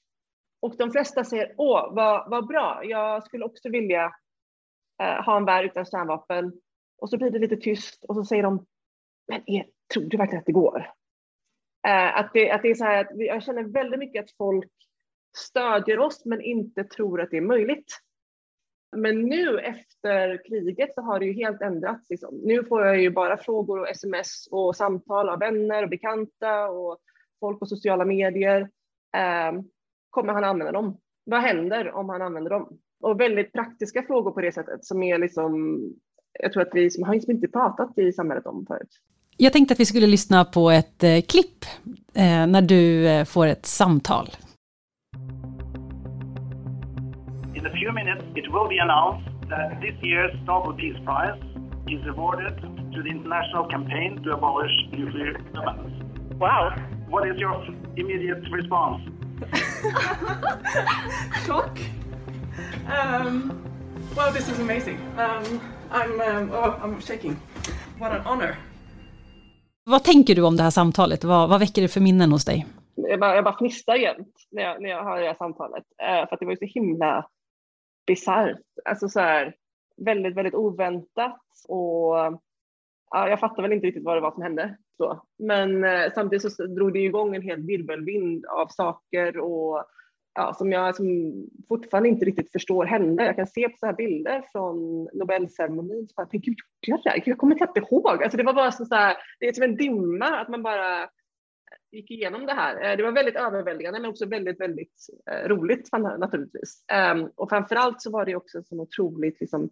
och 0.61 0.77
de 0.77 0.91
flesta 0.93 1.25
säger, 1.25 1.55
åh 1.57 1.95
vad, 1.95 2.31
vad 2.31 2.47
bra, 2.47 2.81
jag 2.85 3.25
skulle 3.25 3.45
också 3.45 3.69
vilja 3.69 4.07
uh, 5.03 5.25
ha 5.25 5.37
en 5.37 5.45
värld 5.45 5.65
utan 5.65 5.85
kärnvapen. 5.85 6.53
Och 6.99 7.11
så 7.11 7.19
blir 7.19 7.31
det 7.31 7.39
lite 7.39 7.57
tyst 7.57 8.05
och 8.05 8.15
så 8.15 8.25
säger 8.25 8.43
de, 8.43 8.67
men 9.29 9.43
er, 9.47 9.67
tror 9.95 10.05
du 10.05 10.17
verkligen 10.17 10.41
att 10.41 10.47
det 10.47 10.53
går? 10.53 10.79
Uh, 11.89 12.19
att, 12.19 12.31
det, 12.35 12.51
att 12.51 12.63
det 12.63 12.71
är 12.71 12.75
så 12.75 12.85
här, 12.85 13.01
att 13.01 13.11
jag 13.15 13.43
känner 13.43 13.63
väldigt 13.63 13.99
mycket 13.99 14.25
att 14.25 14.37
folk 14.37 14.73
stödjer 15.37 15.99
oss 15.99 16.25
men 16.25 16.41
inte 16.41 16.85
tror 16.85 17.21
att 17.21 17.31
det 17.31 17.37
är 17.37 17.41
möjligt. 17.41 18.01
Men 18.97 19.23
nu 19.23 19.59
efter 19.59 20.49
kriget 20.49 20.95
så 20.95 21.01
har 21.01 21.19
det 21.19 21.27
ju 21.27 21.33
helt 21.33 21.61
ändrats. 21.61 22.11
Liksom. 22.11 22.41
Nu 22.45 22.65
får 22.65 22.87
jag 22.87 23.01
ju 23.01 23.11
bara 23.11 23.37
frågor 23.37 23.81
och 23.81 23.89
sms 23.89 24.49
och 24.51 24.77
samtal 24.77 25.29
av 25.29 25.39
vänner 25.39 25.83
och 25.83 25.89
bekanta 25.89 26.69
och 26.69 26.99
folk 27.41 27.59
på 27.59 27.67
sociala 27.67 28.05
medier. 28.05 28.61
Eh, 29.17 29.61
kommer 30.11 30.33
han 30.33 30.45
använda 30.45 30.73
dem? 30.73 31.01
Vad 31.25 31.41
händer 31.41 31.93
om 31.93 32.09
han 32.09 32.23
använder 32.23 32.51
dem? 32.51 32.79
Och 33.01 33.21
väldigt 33.21 33.53
praktiska 33.53 34.03
frågor 34.03 34.31
på 34.31 34.41
det 34.41 34.53
sättet 34.53 34.85
som 34.85 35.03
är 35.03 35.19
liksom, 35.19 35.81
jag 36.41 36.53
tror 36.53 36.63
att 36.63 36.75
vi 36.75 36.91
som 36.91 37.05
har 37.05 37.31
inte 37.31 37.49
pratat 37.49 37.99
i 37.99 38.13
samhället 38.13 38.47
om 38.47 38.67
förut. 38.67 39.01
Jag 39.37 39.53
tänkte 39.53 39.73
att 39.73 39.81
vi 39.81 39.87
skulle 39.87 40.07
lyssna 40.07 40.45
på 40.45 40.71
ett 40.71 41.03
eh, 41.03 41.21
klipp 41.29 41.65
eh, 42.15 42.47
när 42.47 42.63
du 42.63 43.09
eh, 43.09 43.25
får 43.25 43.47
ett 43.47 43.67
samtal 43.67 44.29
In 47.65 47.71
a 47.71 47.77
few 47.77 47.93
minutes, 47.93 48.23
it 48.37 48.53
will 48.53 48.69
be 48.69 48.77
announced 48.77 49.27
that 49.49 49.81
this 49.81 49.95
year's 50.03 50.35
Nobel 50.47 50.75
Peace 50.75 50.99
Prize 51.03 51.41
is 51.89 52.07
awarded 52.07 52.61
to 52.93 53.03
the 53.03 53.09
international 53.09 53.65
campaign 53.69 54.23
to 54.23 54.33
abolish 54.33 54.71
nuclear 54.93 55.41
weapons. 55.55 56.03
Wow. 56.39 56.77
What 57.09 57.27
is 57.27 57.39
your 57.39 57.65
immediate 57.97 58.45
response? 58.53 59.09
Shock. 61.47 61.79
Um, 62.87 63.65
well, 64.15 64.31
this 64.31 64.47
is 64.51 64.59
amazing. 64.59 64.99
Um, 65.17 65.59
I'm, 65.91 66.21
um, 66.21 66.51
oh, 66.53 66.79
I'm 66.83 67.01
shaking. 67.01 67.41
What 67.99 68.13
an 68.13 68.21
honor. 68.27 68.59
Vad 69.85 70.05
tänker 70.05 70.35
du 70.35 70.43
om 70.43 70.57
det 70.57 70.63
här 70.63 70.71
samtalet? 70.71 71.25
Vad, 71.25 71.49
vad 71.49 71.61
väcker 71.61 71.83
det 71.83 71.89
för 71.89 72.01
minnen 72.01 72.33
hos 72.33 72.45
dig? 72.45 72.67
Jag 72.95 73.21
bara, 73.21 73.35
jag 73.35 73.45
bara 73.45 73.57
fnissar 73.57 73.95
jämt 73.95 74.35
när 74.51 74.63
jag, 74.63 74.83
när 74.83 74.91
jag 74.91 75.05
hör 75.05 75.21
det 75.21 75.27
här 75.27 75.35
samtalet. 75.35 75.85
Eh, 76.03 76.29
för 76.29 76.35
att 76.35 76.41
det 76.41 76.47
var 76.47 76.53
ju 76.53 76.69
så 76.69 76.81
himla 76.81 77.27
bisarrt. 78.07 78.61
Alltså 78.85 79.09
så 79.09 79.21
här, 79.21 79.55
väldigt, 79.97 80.35
väldigt 80.35 80.55
oväntat 80.55 81.41
och 81.69 82.15
ja, 83.11 83.29
jag 83.29 83.41
fattar 83.41 83.63
väl 83.63 83.73
inte 83.73 83.87
riktigt 83.87 84.05
vad 84.05 84.17
det 84.17 84.21
var 84.21 84.33
som 84.33 84.43
hände. 84.43 84.77
Så. 84.97 85.23
Men 85.39 85.85
eh, 85.85 86.13
samtidigt 86.15 86.53
så 86.53 86.67
drog 86.67 86.93
det 86.93 86.99
igång 86.99 87.37
en 87.37 87.43
hel 87.43 87.63
virvelvind 87.63 88.47
av 88.47 88.67
saker 88.67 89.39
och 89.39 89.85
ja, 90.35 90.55
som 90.55 90.73
jag 90.73 90.97
som 90.97 91.35
fortfarande 91.69 92.09
inte 92.09 92.25
riktigt 92.25 92.53
förstår 92.53 92.85
hände. 92.85 93.25
Jag 93.25 93.37
kan 93.37 93.47
se 93.47 93.69
på 93.69 93.77
så 93.77 93.87
här 93.87 93.93
bilder 93.93 94.45
från 94.53 95.09
Nobelceremonin, 95.13 96.09
så 96.09 96.15
bara, 96.17 96.29
gud, 96.33 96.57
gjorde 96.87 97.03
jag 97.05 97.15
det? 97.15 97.31
Jag 97.31 97.39
kommer 97.39 97.57
knappt 97.57 97.79
ihåg. 97.79 98.23
Alltså 98.23 98.37
det 98.37 98.45
var 98.45 98.53
bara 98.53 98.73
så, 98.73 98.85
så 98.85 98.95
här, 98.95 99.17
det 99.41 99.49
är 99.49 99.53
som 99.53 99.65
en 99.65 99.77
dimma 99.77 100.27
att 100.27 100.49
man 100.49 100.63
bara 100.63 101.09
gick 101.95 102.11
igenom 102.11 102.47
det 102.47 102.53
här. 102.53 102.91
Eh, 102.91 102.97
det 102.97 103.03
var 103.03 103.13
väldigt 103.13 103.37
överväldigande 103.37 104.01
men 104.01 104.11
också 104.11 104.27
väldigt, 104.27 104.61
väldigt 104.61 105.07
eh, 105.31 105.49
roligt 105.49 105.89
naturligtvis. 105.93 106.85
Ehm, 106.93 107.31
och 107.35 107.49
framförallt 107.49 108.03
så 108.03 108.11
var 108.11 108.25
det 108.25 108.37
också 108.37 108.63
som 108.63 108.81
otroligt 108.81 109.41
liksom, 109.41 109.71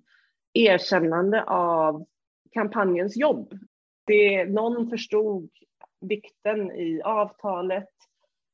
erkännande 0.52 1.44
av 1.44 2.06
kampanjens 2.52 3.16
jobb. 3.16 3.58
Det, 4.06 4.44
någon 4.44 4.90
förstod 4.90 5.50
vikten 6.00 6.72
i 6.72 7.02
avtalet. 7.04 7.88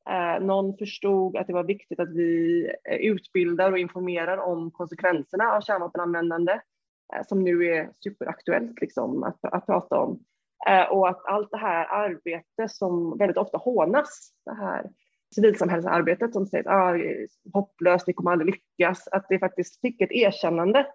Eh, 0.09 0.45
någon 0.45 0.77
förstod 0.77 1.37
att 1.37 1.47
det 1.47 1.53
var 1.53 1.63
viktigt 1.63 1.99
att 1.99 2.09
vi 2.09 2.71
utbildar 2.99 3.71
och 3.71 3.79
informerar 3.79 4.37
om 4.37 4.71
konsekvenserna 4.71 5.51
av 5.51 5.61
kärnvapenanvändande 5.61 6.59
som 7.27 7.43
nu 7.43 7.65
är 7.65 7.89
superaktuellt 8.03 8.81
liksom, 8.81 9.23
att, 9.23 9.39
att 9.41 9.65
prata 9.65 9.99
om. 9.99 10.23
Eh, 10.67 10.91
och 10.91 11.09
att 11.09 11.25
allt 11.25 11.51
det 11.51 11.57
här 11.57 11.85
arbete 11.85 12.69
som 12.69 13.17
väldigt 13.17 13.37
ofta 13.37 13.57
hånas, 13.57 14.31
det 14.45 14.53
här 14.53 14.89
civilsamhällsarbetet 15.35 16.33
som 16.33 16.47
sägs 16.47 16.67
ah, 16.67 16.93
hopplöst, 17.53 18.05
det 18.05 18.13
kommer 18.13 18.31
aldrig 18.31 18.53
lyckas, 18.53 19.07
att 19.07 19.25
det 19.29 19.39
faktiskt 19.39 19.81
fick 19.81 20.01
ett 20.01 20.11
erkännande. 20.11 20.87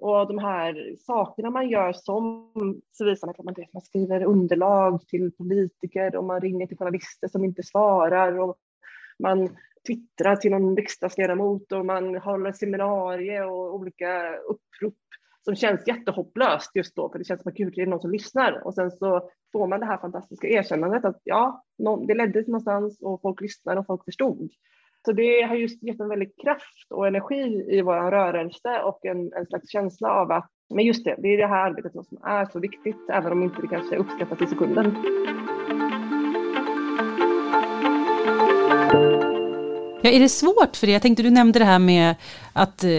Och 0.00 0.28
de 0.28 0.38
här 0.38 0.96
sakerna 0.98 1.50
man 1.50 1.68
gör 1.68 1.92
som 1.92 2.52
civilsamhälle, 2.92 3.66
man 3.72 3.82
skriver 3.82 4.24
underlag 4.24 5.08
till 5.08 5.32
politiker 5.32 6.16
och 6.16 6.24
man 6.24 6.40
ringer 6.40 6.66
till 6.66 6.78
journalister 6.78 7.28
som 7.28 7.44
inte 7.44 7.62
svarar 7.62 8.38
och 8.38 8.56
man 9.18 9.56
twittrar 9.86 10.36
till 10.36 10.50
någon 10.50 10.76
riksdagsledamot 10.76 11.72
och 11.72 11.86
man 11.86 12.16
håller 12.16 12.52
seminarier 12.52 13.46
och 13.46 13.74
olika 13.74 14.36
upprop 14.36 14.94
som 15.44 15.54
känns 15.56 15.86
jättehopplöst 15.86 16.70
just 16.74 16.96
då, 16.96 17.10
för 17.10 17.18
det 17.18 17.24
känns 17.24 17.42
som 17.42 17.50
att 17.50 17.56
gud, 17.56 17.72
det 17.76 17.82
är 17.82 17.86
någon 17.86 18.00
som 18.00 18.10
lyssnar. 18.10 18.66
Och 18.66 18.74
sen 18.74 18.90
så 18.90 19.30
får 19.52 19.66
man 19.66 19.80
det 19.80 19.86
här 19.86 19.98
fantastiska 19.98 20.48
erkännandet 20.48 21.04
att 21.04 21.20
ja, 21.24 21.64
det 22.06 22.14
ledde 22.14 22.42
till 22.42 22.52
någonstans 22.52 22.98
och 23.02 23.20
folk 23.20 23.40
lyssnade 23.40 23.80
och 23.80 23.86
folk 23.86 24.04
förstod. 24.04 24.50
Så 25.04 25.12
det 25.12 25.42
har 25.42 25.56
just 25.56 25.82
gett 25.82 26.00
en 26.00 26.08
väldig 26.08 26.32
kraft 26.42 26.86
och 26.90 27.06
energi 27.06 27.66
i 27.68 27.82
vår 27.82 28.10
rörelse 28.10 28.82
och 28.84 29.04
en, 29.04 29.32
en 29.32 29.46
slags 29.46 29.70
känsla 29.70 30.10
av 30.10 30.32
att 30.32 30.50
men 30.74 30.84
just 30.84 31.04
det, 31.04 31.16
det 31.18 31.28
är 31.28 31.38
det 31.38 31.46
här 31.46 31.70
arbetet 31.70 31.92
som 31.92 32.18
är 32.24 32.46
så 32.52 32.60
viktigt, 32.60 32.96
även 33.08 33.32
om 33.32 33.42
inte 33.42 33.60
det 33.60 33.68
kanske 33.68 33.96
uppskattas 33.96 34.42
i 34.42 34.46
sekunden. 34.46 34.96
Ja, 40.02 40.10
är 40.10 40.20
det 40.20 40.28
svårt 40.28 40.76
för 40.76 40.86
dig? 40.86 40.92
Jag 40.92 41.02
tänkte 41.02 41.22
du 41.22 41.30
nämnde 41.30 41.58
det 41.58 41.64
här 41.64 41.78
med 41.78 42.14
att 42.52 42.84
eh, 42.84 42.90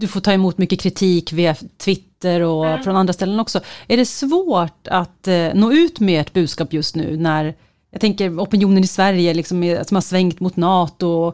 du 0.00 0.08
får 0.08 0.20
ta 0.20 0.32
emot 0.32 0.58
mycket 0.58 0.80
kritik 0.80 1.32
via 1.32 1.54
Twitter 1.84 2.42
och 2.42 2.66
mm. 2.66 2.82
från 2.82 2.96
andra 2.96 3.12
ställen 3.12 3.40
också. 3.40 3.60
Är 3.88 3.96
det 3.96 4.06
svårt 4.06 4.88
att 4.90 5.28
eh, 5.28 5.54
nå 5.54 5.72
ut 5.72 6.00
med 6.00 6.20
ett 6.20 6.32
budskap 6.32 6.72
just 6.72 6.96
nu 6.96 7.16
när, 7.16 7.54
jag 7.90 8.00
tänker 8.00 8.38
opinionen 8.40 8.84
i 8.84 8.86
Sverige 8.86 9.34
liksom 9.34 9.62
är, 9.62 9.82
som 9.82 9.94
har 9.94 10.02
svängt 10.02 10.40
mot 10.40 10.56
NATO? 10.56 11.32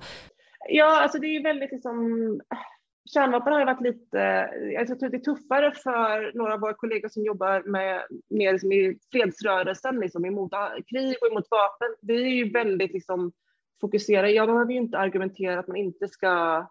Ja, 0.69 1.02
alltså 1.02 1.19
det 1.19 1.26
är 1.26 1.42
väldigt 1.42 1.73
liksom, 1.73 1.95
kärnvapen 3.14 3.52
har 3.52 3.61
ju 3.61 3.66
varit 3.66 3.83
lite, 3.83 4.19
jag 4.75 4.87
tror 4.87 5.04
att 5.04 5.12
det 5.12 5.16
är 5.16 5.35
tuffare 5.35 5.73
för 5.73 6.38
några 6.38 6.54
av 6.54 6.61
våra 6.61 6.75
kollegor 6.75 7.09
som 7.09 7.25
jobbar 7.25 7.62
med, 7.66 8.02
med 8.31 8.52
liksom 8.52 8.73
i 8.73 8.99
fredsrörelsen, 9.12 10.00
liksom, 10.00 10.25
emot 10.25 10.52
krig 10.90 11.16
och 11.21 11.28
emot 11.33 11.47
vapen. 11.50 11.88
Vi 12.02 12.23
är 12.23 12.45
ju 12.45 12.50
väldigt 12.50 12.92
liksom, 12.92 13.33
fokuserade, 13.81 14.31
jag 14.31 14.49
behöver 14.49 14.73
ju 14.73 14.78
inte 14.78 14.99
argumentera 14.99 15.61
att 15.61 15.69
man 15.69 15.76
inte 15.76 16.09
ska 16.09 16.66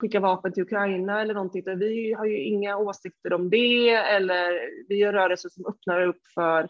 skicka 0.00 0.20
vapen 0.20 0.52
till 0.52 0.62
Ukraina 0.62 1.20
eller 1.20 1.34
någonting. 1.34 1.62
Vi 1.66 2.12
har 2.12 2.24
ju 2.24 2.38
inga 2.38 2.76
åsikter 2.76 3.32
om 3.32 3.50
det 3.50 3.88
eller 3.88 4.60
vi 4.88 5.02
är 5.02 5.12
rörelser 5.12 5.48
som 5.48 5.66
öppnar 5.66 6.06
upp 6.06 6.26
för 6.34 6.68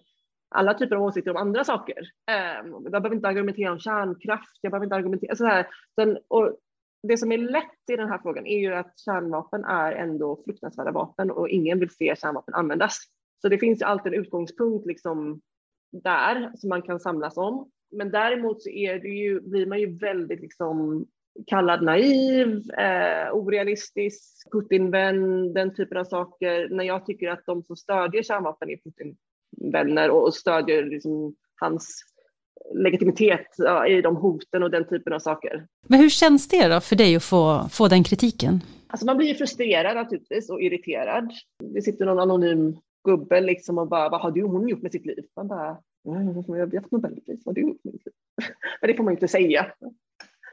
alla 0.55 0.75
typer 0.75 0.97
av 0.97 1.03
åsikter 1.03 1.31
om 1.31 1.37
andra 1.37 1.65
saker. 1.65 2.11
Ehm, 2.31 2.73
jag 2.73 2.93
behöver 2.93 3.15
inte 3.15 3.29
argumentera 3.29 3.73
om 3.73 3.79
kärnkraft, 3.79 4.59
jag 4.61 4.73
behöver 4.73 4.87
inte 4.87 4.97
argumentera 4.97 5.37
så 5.37 5.45
här. 5.45 5.67
Den, 5.97 6.19
och 6.29 6.57
det 7.03 7.17
som 7.17 7.33
är 7.33 7.39
lätt 7.39 7.91
i 7.93 7.97
den 7.97 8.09
här 8.09 8.19
frågan 8.19 8.47
är 8.47 8.59
ju 8.59 8.75
att 8.75 8.99
kärnvapen 8.99 9.65
är 9.65 9.93
ändå 9.93 10.43
fruktansvärda 10.45 10.93
vapen 10.93 11.31
och 11.31 11.49
ingen 11.49 11.79
vill 11.79 11.91
se 11.91 12.15
kärnvapen 12.19 12.55
användas. 12.55 12.99
Så 13.43 13.49
det 13.49 13.59
finns 13.59 13.81
ju 13.81 13.87
alltid 13.87 14.15
en 14.15 14.21
utgångspunkt 14.21 14.87
liksom 14.87 15.41
där 15.93 16.53
som 16.57 16.69
man 16.69 16.83
kan 16.83 17.01
samlas 17.01 17.37
om. 17.37 17.71
Men 17.91 18.11
däremot 18.11 18.63
så 18.63 18.69
är 18.69 18.99
det 18.99 19.09
ju, 19.09 19.41
blir 19.41 19.67
man 19.67 19.81
ju 19.81 19.99
väldigt 19.99 20.41
liksom 20.41 21.07
kallad 21.47 21.83
naiv, 21.83 22.71
eh, 22.71 23.35
orealistisk, 23.35 24.53
Putinvän, 24.53 25.53
den 25.53 25.75
typen 25.75 25.99
av 25.99 26.05
saker. 26.05 26.69
När 26.71 26.85
jag 26.85 27.07
tycker 27.07 27.29
att 27.29 27.47
de 27.47 27.63
som 27.63 27.77
stödjer 27.77 28.23
kärnvapen 28.23 28.71
är 28.71 28.77
Putinvänner 28.77 30.11
och 30.11 30.35
stödjer 30.35 30.85
liksom 30.85 31.35
hans 31.61 32.05
legitimitet 32.75 33.47
ja, 33.57 33.87
i 33.87 34.03
de 34.03 34.17
hoten 34.17 34.63
och 34.63 34.71
den 34.71 34.89
typen 34.89 35.13
av 35.13 35.19
saker. 35.19 35.67
Men 35.87 36.01
hur 36.01 36.09
känns 36.09 36.49
det 36.49 36.69
då 36.69 36.81
för 36.81 36.97
dig 36.97 37.17
att 37.17 37.25
få, 37.25 37.69
få 37.71 37.89
den 37.89 38.05
kritiken? 38.05 38.61
Alltså 38.87 39.07
man 39.07 39.17
blir 39.17 39.35
frustrerad 39.35 39.97
naturligtvis 39.97 40.51
och 40.51 40.63
irriterad. 40.63 41.33
Det 41.75 41.83
sitter 41.83 42.07
någon 42.07 42.19
anonym 42.19 42.77
gubbe 43.05 43.41
liksom 43.41 43.79
och 43.79 43.89
bara, 43.89 44.09
vad 44.09 44.21
har 44.21 44.31
du 44.31 44.43
hon 44.43 44.69
gjort 44.69 44.83
med 44.83 44.93
sitt 44.93 45.07
liv? 45.07 45.25
Man 45.37 45.49
bara, 45.49 45.79
jag 46.03 46.13
har 46.13 46.75
gett 46.75 46.91
Nobelpris, 46.91 47.43
vad 47.45 47.47
har 47.47 47.55
du 47.55 47.61
gjort 47.61 47.85
med 47.85 47.95
Men 48.81 48.91
det 48.91 48.95
får 48.95 49.05
man 49.05 49.13
ju 49.13 49.17
inte 49.17 49.29
säga. 49.29 49.67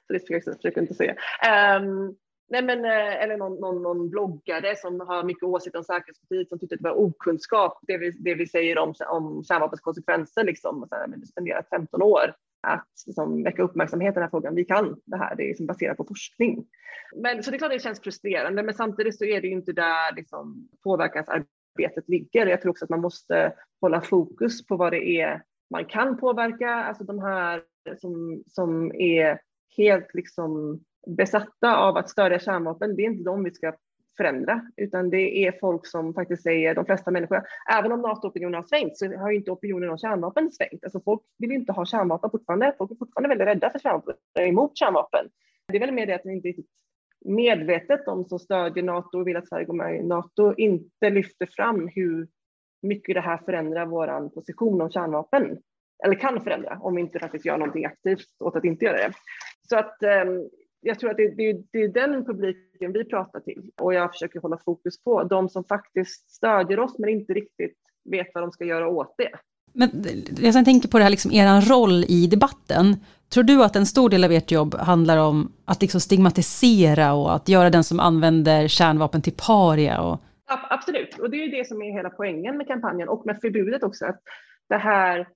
Så 0.07 0.13
det 0.13 0.19
försöker 0.19 0.49
jag 0.49 0.55
försöker 0.55 0.81
inte 0.81 0.93
säga. 0.93 1.11
Um, 1.11 1.17
ehm, 1.51 2.15
nej 2.49 2.63
men, 2.63 2.85
eh, 2.85 3.23
eller 3.23 3.37
någon, 3.37 3.55
någon, 3.55 3.81
någon, 3.81 4.09
bloggare 4.09 4.75
som 4.75 4.99
har 4.99 5.23
mycket 5.23 5.43
åsikter 5.43 5.79
om 5.79 5.85
säkerhetspolitik 5.85 6.49
som 6.49 6.59
tyckte 6.59 6.75
att 6.75 6.81
det 6.81 6.89
var 6.89 6.99
okunskap, 6.99 7.79
det 7.81 7.97
vi, 7.97 8.11
det 8.11 8.35
vi 8.35 8.47
säger 8.47 8.77
om, 8.77 8.93
om 9.09 9.43
kärnvapens 9.43 9.81
konsekvenser, 9.81 10.43
liksom, 10.43 10.83
och 10.83 10.89
så 10.89 10.95
här, 10.95 11.07
men 11.07 11.19
det 11.19 11.27
spenderat 11.27 11.69
15 11.69 12.01
år 12.01 12.33
att 12.67 12.87
liksom, 13.07 13.43
väcka 13.43 13.63
uppmärksamhet 13.63 14.11
i 14.11 14.13
den 14.13 14.23
här 14.23 14.29
frågan. 14.29 14.55
Vi 14.55 14.65
kan 14.65 15.01
det 15.05 15.17
här, 15.17 15.35
det 15.35 15.43
är 15.43 15.47
liksom 15.47 15.65
baserat 15.65 15.97
på 15.97 16.05
forskning. 16.05 16.65
Men, 17.15 17.43
så 17.43 17.51
det 17.51 17.57
är 17.57 17.59
klart 17.59 17.71
det 17.71 17.79
känns 17.79 18.01
frustrerande, 18.01 18.63
men 18.63 18.73
samtidigt 18.73 19.17
så 19.17 19.25
är 19.25 19.41
det 19.41 19.47
ju 19.47 19.53
inte 19.53 19.71
där 19.71 20.15
liksom, 20.15 20.69
påverkansarbetet 20.83 22.07
ligger. 22.09 22.45
Jag 22.47 22.61
tror 22.61 22.71
också 22.71 22.85
att 22.85 22.89
man 22.89 23.01
måste 23.01 23.53
hålla 23.81 24.01
fokus 24.01 24.65
på 24.65 24.75
vad 24.75 24.93
det 24.93 25.21
är 25.21 25.41
man 25.69 25.85
kan 25.85 26.17
påverka, 26.17 26.69
alltså 26.69 27.03
de 27.03 27.19
här 27.19 27.63
som, 27.97 28.43
som 28.47 28.91
är 28.95 29.39
helt 29.77 30.13
liksom 30.13 30.79
besatta 31.07 31.77
av 31.77 31.97
att 31.97 32.09
stödja 32.09 32.39
kärnvapen, 32.39 32.95
det 32.95 33.01
är 33.01 33.05
inte 33.05 33.23
de 33.23 33.43
vi 33.43 33.51
ska 33.51 33.73
förändra, 34.17 34.61
utan 34.77 35.09
det 35.09 35.47
är 35.47 35.59
folk 35.59 35.87
som 35.87 36.13
faktiskt 36.13 36.43
säger, 36.43 36.75
de 36.75 36.85
flesta 36.85 37.11
människor, 37.11 37.41
även 37.79 37.91
om 37.91 38.01
NATO-opinionen 38.01 38.55
har 38.55 38.63
svängt 38.63 38.97
så 38.97 39.17
har 39.17 39.31
ju 39.31 39.37
inte 39.37 39.51
opinionen 39.51 39.89
om 39.89 39.97
kärnvapen 39.97 40.51
svängt. 40.51 40.83
Alltså 40.83 41.01
folk 41.05 41.21
vill 41.37 41.51
inte 41.51 41.71
ha 41.71 41.85
kärnvapen 41.85 42.29
fortfarande, 42.29 42.73
folk 42.77 42.91
är 42.91 42.95
fortfarande 42.95 43.29
väldigt 43.29 43.47
rädda 43.47 43.69
för 43.69 43.79
kärnvapen, 43.79 44.15
emot 44.39 44.77
kärnvapen. 44.77 45.29
Det 45.67 45.77
är 45.77 45.79
väl 45.79 45.93
mer 45.93 46.05
det 46.05 46.15
att 46.15 46.21
vi 46.25 46.33
inte 46.33 46.47
riktigt 46.47 46.69
medvetet, 47.25 48.05
de 48.05 48.25
som 48.25 48.39
stödjer 48.39 48.83
NATO 48.83 49.19
och 49.19 49.27
vill 49.27 49.37
att 49.37 49.47
Sverige 49.47 49.65
går 49.65 49.73
med 49.73 49.95
i 49.95 50.03
NATO, 50.03 50.53
inte 50.57 51.09
lyfter 51.09 51.45
fram 51.45 51.87
hur 51.87 52.27
mycket 52.81 53.15
det 53.15 53.21
här 53.21 53.37
förändrar 53.37 53.85
vår 53.85 54.29
position 54.29 54.81
om 54.81 54.89
kärnvapen. 54.89 55.57
Eller 56.03 56.15
kan 56.15 56.41
förändra 56.41 56.79
om 56.81 56.95
vi 56.95 57.01
inte 57.01 57.19
faktiskt 57.19 57.45
gör 57.45 57.57
någonting 57.57 57.85
aktivt 57.85 58.27
åt 58.39 58.55
att 58.55 58.65
inte 58.65 58.85
göra 58.85 58.97
det. 58.97 59.13
Så 59.69 59.77
att 59.77 59.97
um, 60.25 60.49
jag 60.81 60.99
tror 60.99 61.11
att 61.11 61.17
det, 61.17 61.35
det, 61.35 61.61
det, 61.71 61.83
är 61.83 61.87
den 61.87 62.25
publiken 62.25 62.93
vi 62.93 63.05
pratar 63.05 63.39
till 63.39 63.71
och 63.81 63.93
jag 63.93 64.11
försöker 64.11 64.39
hålla 64.39 64.57
fokus 64.65 65.03
på 65.03 65.23
de 65.23 65.49
som 65.49 65.63
faktiskt 65.63 66.29
stödjer 66.29 66.79
oss 66.79 66.99
men 66.99 67.09
inte 67.09 67.33
riktigt 67.33 67.77
vet 68.09 68.27
vad 68.33 68.43
de 68.43 68.51
ska 68.51 68.65
göra 68.65 68.87
åt 68.87 69.15
det. 69.17 69.31
Men 69.73 69.89
jag 70.39 70.65
tänker 70.65 70.89
på 70.89 70.97
det 70.97 71.03
här, 71.03 71.11
liksom, 71.11 71.31
er 71.31 71.69
roll 71.69 72.03
i 72.07 72.27
debatten. 72.27 72.95
Tror 73.29 73.43
du 73.43 73.63
att 73.63 73.75
en 73.75 73.85
stor 73.85 74.09
del 74.09 74.23
av 74.23 74.31
ert 74.31 74.51
jobb 74.51 74.75
handlar 74.75 75.17
om 75.17 75.51
att 75.65 75.81
liksom 75.81 76.01
stigmatisera 76.01 77.13
och 77.13 77.35
att 77.35 77.49
göra 77.49 77.69
den 77.69 77.83
som 77.83 77.99
använder 77.99 78.67
kärnvapen 78.67 79.21
till 79.21 79.33
paria? 79.47 80.01
Och... 80.01 80.21
Absolut, 80.69 81.19
och 81.19 81.29
det 81.29 81.37
är 81.37 81.45
ju 81.45 81.57
det 81.57 81.67
som 81.67 81.81
är 81.81 81.91
hela 81.91 82.09
poängen 82.09 82.57
med 82.57 82.67
kampanjen 82.67 83.09
och 83.09 83.25
med 83.25 83.39
förbudet 83.41 83.83
också. 83.83 84.05
Att 84.05 84.19
det 84.69 84.77
här, 84.77 85.27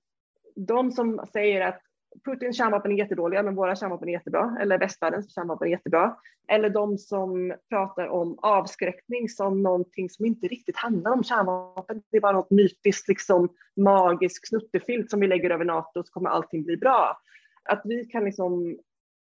de 0.56 0.92
som 0.92 1.26
säger 1.32 1.60
att 1.60 1.80
Putins 2.24 2.56
kärnvapen 2.56 2.92
är 2.92 2.96
jättedåliga, 2.96 3.42
men 3.42 3.54
våra 3.54 3.76
kärnvapen 3.76 4.08
är 4.08 4.12
jättebra. 4.12 4.56
Eller 4.60 4.78
västvärldens 4.78 5.34
kärnvapen 5.34 5.66
är 5.68 5.70
jättebra. 5.70 6.16
Eller 6.48 6.70
de 6.70 6.98
som 6.98 7.54
pratar 7.68 8.06
om 8.06 8.38
avskräckning 8.42 9.28
som 9.28 9.62
någonting 9.62 10.10
som 10.10 10.26
inte 10.26 10.46
riktigt 10.46 10.76
handlar 10.76 11.12
om 11.12 11.24
kärnvapen. 11.24 12.02
Det 12.10 12.16
är 12.16 12.20
bara 12.20 12.32
något 12.32 12.50
mytiskt, 12.50 13.08
liksom 13.08 13.48
magisk 13.76 14.48
snuttefilt 14.48 15.10
som 15.10 15.20
vi 15.20 15.26
lägger 15.26 15.50
över 15.50 15.64
NATO 15.64 16.04
så 16.04 16.12
kommer 16.12 16.30
allting 16.30 16.62
bli 16.62 16.76
bra. 16.76 17.20
Att 17.64 17.82
vi 17.84 18.04
kan 18.04 18.24
liksom 18.24 18.78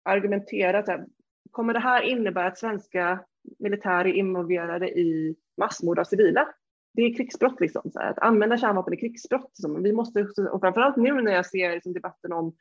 argumentera, 0.04 0.80
att 0.80 1.08
kommer 1.52 1.74
det 1.74 1.80
här 1.80 2.02
innebära 2.02 2.48
att 2.48 2.58
svenska 2.58 3.20
militärer 3.60 4.08
är 4.08 4.13
involverade 4.13 5.00
i 5.00 5.36
massmord 5.58 6.00
av 6.00 6.04
civila? 6.04 6.48
Det 6.94 7.02
är 7.02 7.16
krigsbrott. 7.16 7.60
Liksom, 7.60 7.92
så 7.92 8.00
här. 8.00 8.10
Att 8.10 8.20
använda 8.20 8.58
kärnvapen 8.58 8.94
är 8.94 8.98
krigsbrott. 8.98 9.50
Liksom. 9.50 9.84
Vi 9.84 9.94
måste, 9.94 10.28
och 10.52 10.62
framförallt 10.62 10.98
nu 10.98 11.22
när 11.22 11.32
jag 11.32 11.46
ser 11.46 11.72
liksom, 11.72 11.94
debatten 11.94 12.34
om 12.34 12.56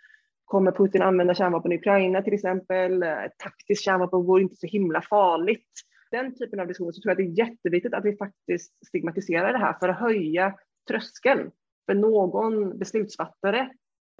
kommer 0.45 0.73
Putin 0.73 1.03
använda 1.03 1.35
kärnvapen 1.35 1.73
i 1.73 1.77
Ukraina 1.77 2.23
till 2.23 2.35
exempel? 2.35 3.03
Eh, 3.03 3.17
taktiskt 3.39 3.85
kärnvapen 3.85 4.23
vore 4.23 4.43
inte 4.43 4.57
så 4.57 4.67
himla 4.67 5.03
farligt. 5.03 5.71
Den 6.11 6.35
typen 6.35 6.61
av 6.61 6.67
diskussioner 6.67 6.93
så 6.93 7.03
tror 7.03 7.11
jag 7.11 7.12
att 7.12 7.35
det 7.35 7.43
är 7.43 7.47
jätteviktigt 7.47 7.95
att 7.95 8.05
vi 8.05 8.17
faktiskt 8.17 8.87
stigmatiserar 8.87 9.53
det 9.53 9.59
här 9.59 9.77
för 9.81 9.89
att 9.89 10.01
höja 10.01 10.55
tröskeln 10.89 11.51
för 11.87 11.95
någon 11.95 12.79
beslutsfattare. 12.79 13.71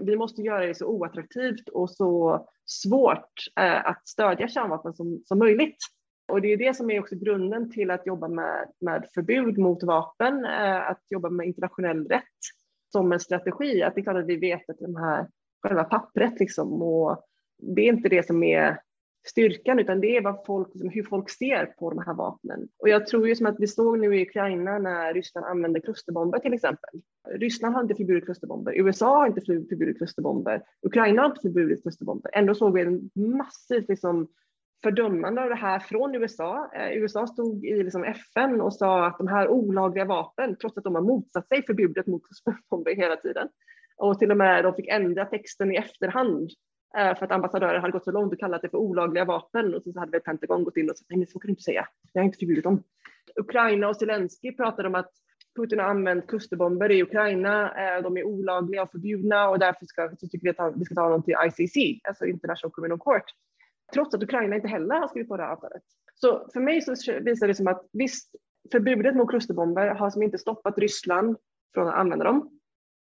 Vi 0.03 0.17
måste 0.17 0.43
göra 0.43 0.67
det 0.67 0.75
så 0.75 0.87
oattraktivt 0.87 1.69
och 1.69 1.91
så 1.91 2.47
svårt 2.67 3.33
eh, 3.61 3.87
att 3.87 4.09
stödja 4.09 4.49
kärnvapen 4.49 4.95
som, 4.95 5.23
som 5.25 5.39
möjligt. 5.39 5.77
Och 6.33 6.41
det 6.41 6.53
är 6.53 6.57
det 6.57 6.77
som 6.77 6.91
är 6.91 7.01
också 7.01 7.17
grunden 7.17 7.71
till 7.71 7.91
att 7.91 8.07
jobba 8.07 8.29
med, 8.29 8.69
med 8.81 9.09
förbud 9.15 9.59
mot 9.59 9.83
vapen, 9.83 10.45
eh, 10.45 10.91
att 10.91 11.01
jobba 11.11 11.31
med 11.31 11.47
internationell 11.47 12.09
rätt 12.09 12.23
som 12.93 13.13
en 13.13 13.21
strategi. 13.21 13.83
Att 13.83 13.95
det 13.95 14.01
är 14.01 14.03
klart 14.03 14.17
att 14.17 14.27
vi 14.27 14.37
vet 14.37 14.71
att 14.71 14.79
de 14.79 14.97
här, 14.97 15.27
själva 15.63 15.85
pappret 15.85 16.41
liksom, 16.41 16.83
och 16.83 17.25
det 17.59 17.83
är 17.83 17.89
inte 17.93 18.09
det 18.09 18.27
som 18.27 18.43
är 18.43 18.79
styrkan, 19.27 19.79
utan 19.79 20.01
det 20.01 20.17
är 20.17 20.23
vad 20.23 20.45
folk, 20.47 20.69
liksom, 20.75 20.91
hur 20.91 21.03
folk 21.03 21.31
ser 21.31 21.67
på 21.67 21.91
de 21.91 21.99
här 21.99 22.15
vapnen. 22.15 22.69
Och 22.79 22.89
jag 22.89 23.07
tror 23.07 23.29
ju 23.29 23.37
som 23.37 23.47
att 23.47 23.61
vi 23.61 23.67
såg 23.67 23.99
nu 23.99 24.17
i 24.17 24.23
Ukraina 24.23 24.79
när 24.79 25.15
Ryssland 25.15 25.47
använde 25.47 25.81
klusterbomber 25.81 26.39
till 26.39 26.55
exempel. 26.55 27.01
Ryssland 27.31 27.75
har 27.75 27.83
inte 27.83 27.95
förbjudit 27.95 28.25
klusterbomber, 28.25 28.73
USA 28.73 29.17
har 29.17 29.27
inte 29.27 29.41
förbjudit 29.41 29.99
klusterbomber, 29.99 30.63
Ukraina 30.83 31.23
har 31.23 31.29
inte 31.29 31.41
förbjudit 31.41 31.83
klusterbomber. 31.83 32.31
Ändå 32.35 32.55
såg 32.55 32.75
vi 32.75 32.81
en 32.81 33.11
massiv 33.15 33.85
liksom, 33.89 34.29
fördömande 34.83 35.43
av 35.43 35.49
det 35.49 35.55
här 35.55 35.79
från 35.79 36.15
USA. 36.15 36.71
Eh, 36.75 36.93
USA 36.93 37.27
stod 37.27 37.65
i 37.65 37.83
liksom 37.83 38.05
FN 38.05 38.61
och 38.61 38.75
sa 38.75 39.07
att 39.07 39.19
de 39.19 39.29
här 39.29 39.49
olagliga 39.49 40.05
vapen, 40.05 40.57
trots 40.57 40.79
att 40.79 40.85
de 40.85 40.95
har 40.95 41.03
motsatt 41.03 41.49
sig 41.49 41.63
förbudet 41.67 42.07
mot 42.07 42.23
klusterbomber 42.27 42.97
hela 42.97 43.17
tiden, 43.17 43.49
och 43.97 44.19
till 44.19 44.31
och 44.31 44.37
med 44.37 44.65
de 44.65 44.75
fick 44.75 44.89
ändra 44.89 45.25
texten 45.25 45.73
i 45.73 45.77
efterhand 45.77 46.51
eh, 46.99 47.19
för 47.19 47.25
att 47.25 47.33
ambassadörer 47.33 47.79
hade 47.79 47.93
gått 47.93 48.05
så 48.05 48.13
långt 48.13 48.33
och 48.33 48.41
kallat 48.41 48.63
det 48.63 48.69
för 48.69 48.79
olagliga 48.79 49.25
vapen. 49.25 49.75
Och 49.75 49.83
så 49.83 49.99
hade 49.99 50.11
väl 50.11 50.21
Pentagon 50.21 50.65
gått 50.65 50.77
in 50.77 50.91
och 50.91 50.97
sagt 50.97 51.11
nej, 51.11 51.27
så 51.27 51.39
kan 51.39 51.47
du 51.47 51.53
inte 51.53 51.63
säga, 51.63 51.87
jag 52.13 52.23
har 52.23 52.27
inte 52.27 52.39
förbjudit 52.39 52.65
dem. 52.65 52.83
Ukraina 53.37 53.89
och 53.89 53.97
Zelensky 53.97 54.53
pratade 54.53 54.89
om 54.89 54.95
att 54.95 55.11
Putin 55.57 55.79
har 55.79 55.87
använt 55.87 56.29
klusterbomber 56.29 56.91
i 56.91 57.03
Ukraina, 57.03 57.63
eh, 57.65 58.03
de 58.03 58.17
är 58.17 58.25
olagliga 58.25 58.83
och 58.83 58.91
förbjudna 58.91 59.49
och 59.49 59.59
därför 59.59 59.87
ska, 59.87 60.11
så 60.21 60.29
tycker 60.29 60.53
vi 60.53 60.55
att 60.59 60.77
vi 60.77 60.85
ska 60.85 60.95
ta 60.95 61.09
dem 61.09 61.23
till 61.23 61.35
ICC, 61.47 62.01
alltså 62.09 62.27
International 62.27 62.73
Criminal 62.75 62.99
Court 62.99 63.25
trots 63.93 64.15
att 64.15 64.23
Ukraina 64.23 64.57
inte 64.57 64.69
heller 64.69 65.01
har 65.01 65.09
skrivit 65.09 65.29
på 65.29 65.37
det 65.37 65.43
här 65.43 65.53
avtalet. 65.53 65.83
Så 66.15 66.49
för 66.53 66.61
mig 66.61 66.83
så 66.83 66.91
visar 67.21 67.49
det 67.49 67.55
som 67.55 67.67
att 67.67 67.87
visst, 67.93 68.31
förbudet 68.73 69.17
mot 69.17 69.31
klusterbomber 69.31 69.87
har 69.87 70.11
som 70.11 70.23
inte 70.23 70.39
stoppat 70.39 70.79
Ryssland 70.79 71.37
från 71.75 71.89
att 71.89 71.95
använda 71.95 72.25
dem. 72.25 72.51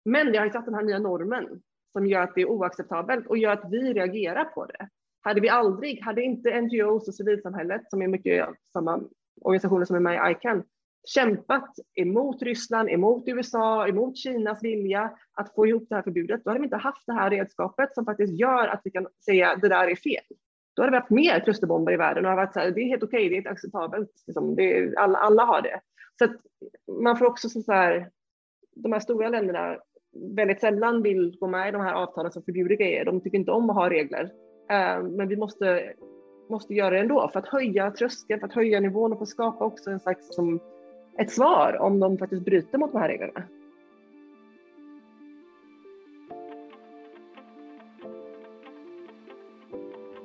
Men 0.05 0.33
det 0.33 0.39
har 0.39 0.45
ju 0.45 0.53
satt 0.53 0.65
den 0.65 0.75
här 0.75 0.83
nya 0.83 0.99
normen 0.99 1.63
som 1.93 2.07
gör 2.07 2.23
att 2.23 2.35
det 2.35 2.41
är 2.41 2.49
oacceptabelt 2.49 3.27
och 3.27 3.39
gör 3.39 3.53
att 3.53 3.71
vi 3.71 3.93
reagerar 3.93 4.45
på 4.45 4.67
det. 4.67 4.89
Hade 5.21 5.41
vi 5.41 5.49
aldrig, 5.49 6.03
hade 6.03 6.23
inte 6.23 6.61
NGOs 6.61 7.09
och 7.09 7.15
civilsamhället, 7.15 7.91
som 7.91 8.03
är 8.03 8.09
mycket 8.09 8.49
samma 8.73 9.01
organisationer 9.41 9.85
som 9.85 9.97
är 9.97 10.01
med 10.01 10.15
i 10.15 10.33
ICAN, 10.33 10.63
kämpat 11.05 11.75
emot 11.95 12.43
Ryssland, 12.43 12.91
emot 12.91 13.29
USA, 13.29 13.89
emot 13.89 14.17
Kinas 14.17 14.63
vilja 14.63 15.11
att 15.33 15.55
få 15.55 15.67
ihop 15.67 15.87
det 15.89 15.95
här 15.95 16.03
förbudet, 16.03 16.45
då 16.45 16.51
hade 16.51 16.61
vi 16.61 16.65
inte 16.65 16.77
haft 16.77 17.07
det 17.07 17.13
här 17.13 17.31
redskapet 17.31 17.95
som 17.95 18.05
faktiskt 18.05 18.33
gör 18.33 18.69
att 18.69 18.81
vi 18.85 18.91
kan 18.91 19.07
säga 19.25 19.57
det 19.57 19.69
där 19.69 19.89
är 19.89 19.97
fel 19.97 20.25
då 20.77 20.83
hade 20.83 20.91
vi 20.91 20.97
haft 20.97 21.11
mer 21.11 21.41
klusterbomber 21.41 21.93
i 21.93 21.97
världen 21.97 22.27
och 22.27 22.37
varit 22.37 22.53
så 22.53 22.61
här, 22.61 22.71
det 22.71 22.81
är 22.81 22.89
helt 22.89 23.03
okej, 23.03 23.27
okay, 23.27 23.41
det 23.41 23.49
är 23.49 23.53
acceptabelt. 23.53 24.11
Liksom, 24.27 24.55
det 24.55 24.79
är, 24.79 24.99
alla, 24.99 25.19
alla 25.19 25.45
har 25.45 25.63
det. 25.63 25.81
Så 26.19 26.25
att 26.25 26.37
man 27.03 27.17
får 27.17 27.27
också 27.27 27.49
så 27.49 27.73
här, 27.73 28.11
de 28.75 28.93
här 28.93 29.01
stora 29.01 29.29
länderna 29.29 29.77
väldigt 30.37 30.61
sällan 30.61 31.03
vill 31.03 31.37
gå 31.41 31.47
med 31.47 31.69
i 31.69 31.73
de 31.73 31.81
här 31.81 31.95
avtalen 31.95 32.33
som 32.33 32.43
förbjuder 32.43 32.77
grejer. 32.77 33.05
De 33.05 33.21
tycker 33.21 33.39
inte 33.39 33.53
om 33.53 33.71
att 33.71 33.77
ha 33.77 33.91
regler. 33.91 34.33
Eh, 34.71 35.03
men 35.03 35.29
vi 35.29 35.37
måste, 35.37 35.93
måste 36.51 36.75
göra 36.75 36.91
det 36.91 36.99
ändå 36.99 37.29
för 37.33 37.39
att 37.39 37.49
höja 37.49 37.91
tröskeln, 37.91 38.41
för 38.41 38.47
att 38.47 38.55
höja 38.55 38.81
nivån 38.81 39.13
och 39.13 39.19
för 39.19 39.23
att 39.23 39.29
skapa 39.29 39.65
också 39.65 39.91
en 39.91 40.01
slags 40.01 40.35
som 40.35 40.61
ett 41.19 41.31
svar 41.31 41.77
om 41.81 42.01
de 42.01 42.19
faktiskt 42.19 42.45
bryter 42.45 42.79
mot 42.79 42.93
de 42.93 43.01
här 43.01 43.09
reglerna. 43.09 43.43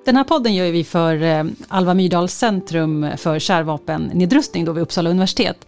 Den 0.05 0.15
här 0.15 0.23
podden 0.23 0.55
gör 0.55 0.71
vi 0.71 0.83
för 0.83 1.23
eh, 1.23 1.43
Alva 1.67 1.93
Myrdals 1.93 2.33
centrum 2.33 3.05
för 3.17 3.39
kärnvapennedrustning 3.39 4.65
då 4.65 4.73
vid 4.73 4.83
Uppsala 4.83 5.09
universitet. 5.09 5.67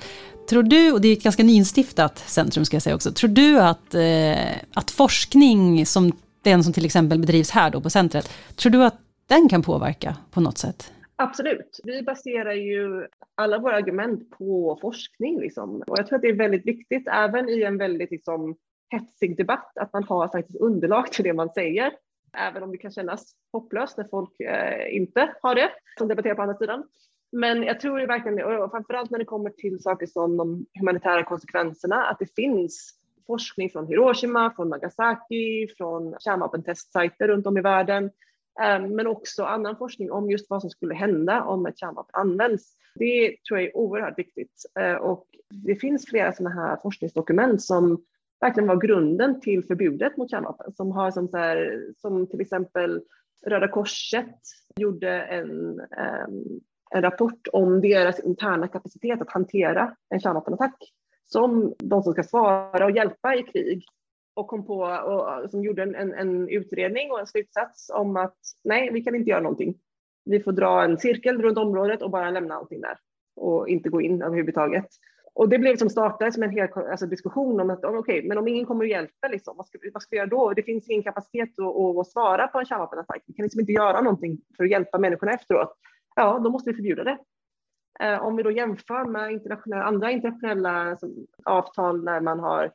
Tror 0.50 0.64
du, 0.64 0.92
och 0.92 1.02
det 1.02 1.08
är 1.08 1.14
ett 1.14 1.24
ganska 1.24 1.44
nyinstiftat 1.44 2.18
centrum 2.18 2.66
ska 2.66 2.76
jag 2.76 2.82
säga 2.82 2.96
också, 2.96 3.12
tror 3.12 3.30
du 3.30 3.60
att, 3.60 3.94
eh, 3.94 4.58
att 4.74 4.92
forskning 4.92 5.86
som 5.86 6.12
den 6.42 6.64
som 6.64 6.74
till 6.74 6.86
exempel 6.86 7.20
bedrivs 7.20 7.52
här 7.52 7.72
då 7.72 7.82
på 7.82 7.90
centret, 7.90 8.30
tror 8.56 8.72
du 8.72 8.84
att 8.84 8.96
den 9.28 9.50
kan 9.50 9.64
påverka 9.64 10.16
på 10.32 10.42
något 10.42 10.58
sätt? 10.58 10.92
Absolut. 11.16 11.80
Vi 11.84 12.04
baserar 12.04 12.54
ju 12.54 13.08
alla 13.36 13.60
våra 13.60 13.76
argument 13.76 14.30
på 14.30 14.78
forskning. 14.82 15.40
Liksom. 15.40 15.84
Och 15.88 16.00
jag 16.00 16.08
tror 16.08 16.16
att 16.16 16.22
det 16.22 16.30
är 16.30 16.36
väldigt 16.36 16.66
viktigt, 16.66 17.08
även 17.08 17.50
i 17.50 17.64
en 17.64 17.78
väldigt 17.78 18.12
liksom, 18.12 18.56
hetsig 18.90 19.38
debatt, 19.38 19.78
att 19.78 19.94
man 19.94 20.04
har 20.04 20.28
faktiskt 20.28 20.60
underlag 20.60 21.12
till 21.12 21.24
det 21.24 21.34
man 21.34 21.50
säger 21.50 21.92
även 22.38 22.64
om 22.64 22.72
det 22.72 22.78
kan 22.78 22.92
kännas 22.92 23.36
hopplöst 23.52 23.98
när 23.98 24.06
folk 24.06 24.40
eh, 24.40 24.96
inte 24.96 25.34
har 25.42 25.56
det, 25.56 25.70
som 25.98 26.08
debatterar 26.08 26.36
på 26.36 26.42
andra 26.42 26.58
sidan. 26.58 26.84
Men 27.32 27.64
jag 27.64 27.80
tror 27.80 28.08
verkligen, 28.08 28.62
och 28.62 28.72
framförallt 28.72 29.12
när 29.12 29.20
det 29.20 29.26
kommer 29.26 29.50
till 29.50 29.80
saker 29.80 30.06
som 30.06 30.38
de 30.38 30.66
humanitära 30.80 31.24
konsekvenserna, 31.24 32.06
att 32.06 32.20
det 32.20 32.36
finns 32.36 32.94
forskning 33.28 33.70
från 33.70 33.88
Hiroshima, 33.88 34.54
från 34.56 34.70
Nagasaki, 34.70 35.68
från 35.78 36.16
kärnvapentestsajter 36.20 37.28
runt 37.28 37.48
om 37.48 37.58
i 37.58 37.62
världen, 37.62 38.06
eh, 38.62 38.80
men 38.80 39.08
också 39.08 39.44
annan 39.44 39.78
forskning 39.78 40.12
om 40.12 40.32
just 40.32 40.50
vad 40.50 40.62
som 40.62 40.70
skulle 40.70 40.94
hända 40.94 41.44
om 41.44 41.66
ett 41.66 41.80
kärnvapen 41.80 42.22
används. 42.22 42.74
Det 42.96 43.36
tror 43.48 43.60
jag 43.60 43.68
är 43.68 43.78
oerhört 43.78 44.20
viktigt 44.20 44.66
eh, 44.80 44.94
och 44.94 45.26
det 45.50 45.76
finns 45.76 46.06
flera 46.06 46.34
sådana 46.34 46.56
här 46.56 46.78
forskningsdokument 46.82 47.62
som 47.62 48.04
verkligen 48.40 48.68
var 48.68 48.76
grunden 48.76 49.42
till 49.42 49.66
förbudet 49.66 50.18
mot 50.18 50.32
kärnvapen 50.32 50.74
som 50.74 50.92
har 50.92 51.12
som, 51.12 51.28
så 51.28 51.38
här, 51.38 51.84
som 51.98 52.28
till 52.28 52.42
exempel 52.42 53.02
Röda 53.46 53.68
Korset 53.68 54.40
gjorde 54.76 55.22
en, 55.22 55.80
ehm, 55.80 56.60
en 56.92 57.02
rapport 57.02 57.48
om 57.54 57.82
deras 57.82 58.20
interna 58.20 58.68
kapacitet 58.68 59.22
att 59.22 59.32
hantera 59.32 59.96
en 60.10 60.20
kärnvapenattack 60.20 60.94
som 61.26 61.74
de 61.80 62.04
som 62.04 62.14
ska 62.14 62.24
svara 62.24 62.86
och 62.86 62.92
hjälpa 62.92 63.36
i 63.36 63.44
krig 63.44 63.86
och 64.34 64.48
kom 64.48 64.66
på 64.66 64.80
och 64.84 65.52
som 65.52 65.64
gjorde 65.64 65.84
en, 65.84 65.96
en, 65.96 66.14
en, 66.14 66.50
utredning 66.50 67.12
och 67.12 67.20
en 67.20 67.28
slutsats 67.28 67.90
om 67.94 68.18
att 68.18 68.38
nej, 68.64 68.90
vi 68.94 69.04
kan 69.04 69.16
inte 69.16 69.30
göra 69.30 69.42
någonting. 69.42 69.76
Vi 70.26 70.40
får 70.40 70.52
dra 70.52 70.84
en 70.84 70.98
cirkel 70.98 71.42
runt 71.42 71.58
området 71.58 72.02
och 72.02 72.12
bara 72.12 72.32
lämna 72.32 72.56
allting 72.56 72.82
där 72.82 72.98
och 73.36 73.70
inte 73.70 73.90
gå 73.90 74.02
in 74.02 74.22
överhuvudtaget. 74.22 74.88
Och 75.38 75.50
det 75.50 75.60
blev 75.60 75.76
som 75.76 75.90
startade 75.90 76.32
som 76.32 76.44
en 76.44 76.50
hel 76.50 76.68
alltså, 76.74 77.06
diskussion 77.06 77.60
om 77.60 77.70
att 77.70 77.86
okej, 77.86 77.98
okay, 77.98 78.28
men 78.28 78.38
om 78.38 78.48
ingen 78.48 78.66
kommer 78.66 78.84
och 78.84 78.90
hjälper, 78.90 79.30
liksom, 79.30 79.58
vad, 79.58 79.68
ska, 79.68 79.78
vad 79.94 80.02
ska 80.02 80.10
vi 80.12 80.18
göra 80.18 80.28
då? 80.28 80.54
Det 80.54 80.64
finns 80.64 80.90
ingen 80.90 81.04
kapacitet 81.04 81.50
att, 81.60 81.98
att 81.98 82.08
svara 82.08 82.48
på 82.48 82.60
en 82.60 82.66
kärnvapenattack. 82.66 83.24
Vi 83.28 83.34
kan 83.34 83.44
liksom 83.44 83.60
inte 83.60 83.72
göra 83.72 84.02
någonting 84.02 84.38
för 84.58 84.64
att 84.64 84.70
hjälpa 84.70 84.98
människorna 84.98 85.32
efteråt. 85.32 85.74
Ja, 86.16 86.40
då 86.44 86.50
måste 86.50 86.70
vi 86.70 86.76
förbjuda 86.76 87.04
det. 87.04 87.18
Eh, 88.00 88.26
om 88.26 88.36
vi 88.36 88.44
då 88.44 88.52
jämför 88.52 89.06
med 89.06 89.32
internationella, 89.32 89.84
andra 89.84 90.12
internationella 90.12 90.98
som, 90.98 91.28
avtal 91.44 92.04
när 92.04 92.22
man 92.22 92.40
har 92.40 92.72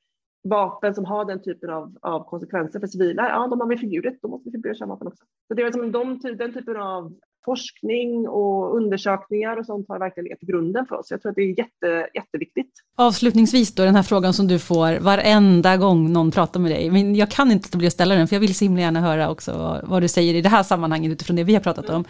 vapen 0.48 0.94
som 0.94 1.04
har 1.04 1.24
den 1.24 1.42
typen 1.42 1.70
av, 1.70 1.98
av 2.02 2.24
konsekvenser 2.24 2.80
för 2.80 2.86
civila, 2.86 3.28
ja, 3.28 3.46
de 3.46 3.60
har 3.60 3.68
vi 3.68 3.76
förbjudit, 3.76 4.22
då 4.22 4.28
måste 4.28 4.48
vi 4.48 4.52
förbjuda 4.52 4.74
kärnvapen 4.74 5.06
också. 5.06 5.24
Så 5.48 5.54
det 5.54 5.62
är 5.62 5.66
liksom 5.66 5.92
de, 5.92 6.18
den 6.36 6.52
typen 6.52 6.76
av 6.76 7.12
forskning 7.44 8.28
och 8.28 8.76
undersökningar 8.76 9.56
och 9.56 9.66
sånt 9.66 9.88
har 9.88 9.98
verkligen 9.98 10.24
legat 10.24 10.38
till 10.38 10.48
grunden 10.48 10.86
för 10.86 10.96
oss. 10.96 11.10
Jag 11.10 11.22
tror 11.22 11.30
att 11.30 11.36
det 11.36 11.42
är 11.42 11.58
jätte, 11.58 12.08
jätteviktigt. 12.14 12.72
Avslutningsvis 12.96 13.74
då, 13.74 13.84
den 13.84 13.94
här 13.94 14.02
frågan 14.02 14.32
som 14.32 14.48
du 14.48 14.58
får 14.58 15.00
varenda 15.00 15.76
gång 15.76 16.12
någon 16.12 16.30
pratar 16.30 16.60
med 16.60 16.70
dig. 16.70 16.90
Men 16.90 17.14
jag 17.14 17.30
kan 17.30 17.52
inte 17.52 17.78
bli 17.78 17.86
att 17.86 17.92
ställa 17.92 18.14
den, 18.14 18.28
för 18.28 18.36
jag 18.36 18.40
vill 18.40 18.54
så 18.54 18.64
himla 18.64 18.80
gärna 18.80 19.00
höra 19.00 19.30
också 19.30 19.80
vad 19.84 20.02
du 20.02 20.08
säger 20.08 20.34
i 20.34 20.40
det 20.40 20.48
här 20.48 20.62
sammanhanget 20.62 21.12
utifrån 21.12 21.36
det 21.36 21.44
vi 21.44 21.54
har 21.54 21.60
pratat 21.60 21.90
om. 21.90 22.04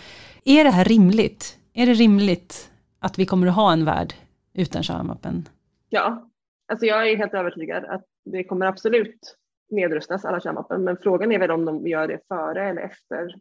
Är 0.44 0.64
det 0.64 0.70
här 0.70 0.84
rimligt? 0.84 1.58
Är 1.74 1.86
det 1.86 1.92
rimligt 1.92 2.70
att 2.98 3.18
vi 3.18 3.26
kommer 3.26 3.46
att 3.46 3.54
ha 3.54 3.72
en 3.72 3.84
värld 3.84 4.14
utan 4.54 4.82
kärnvapen? 4.82 5.48
Ja, 5.88 6.30
alltså 6.72 6.86
jag 6.86 7.10
är 7.10 7.16
helt 7.16 7.34
övertygad 7.34 7.84
att 7.84 8.04
det 8.24 8.44
kommer 8.44 8.66
absolut 8.66 9.36
nedrustas 9.70 10.24
alla 10.24 10.40
kärnvapen, 10.40 10.84
men 10.84 10.96
frågan 10.96 11.32
är 11.32 11.38
väl 11.38 11.50
om 11.50 11.64
de 11.64 11.86
gör 11.86 12.08
det 12.08 12.20
före 12.28 12.68
eller 12.68 12.82
efter 12.82 13.34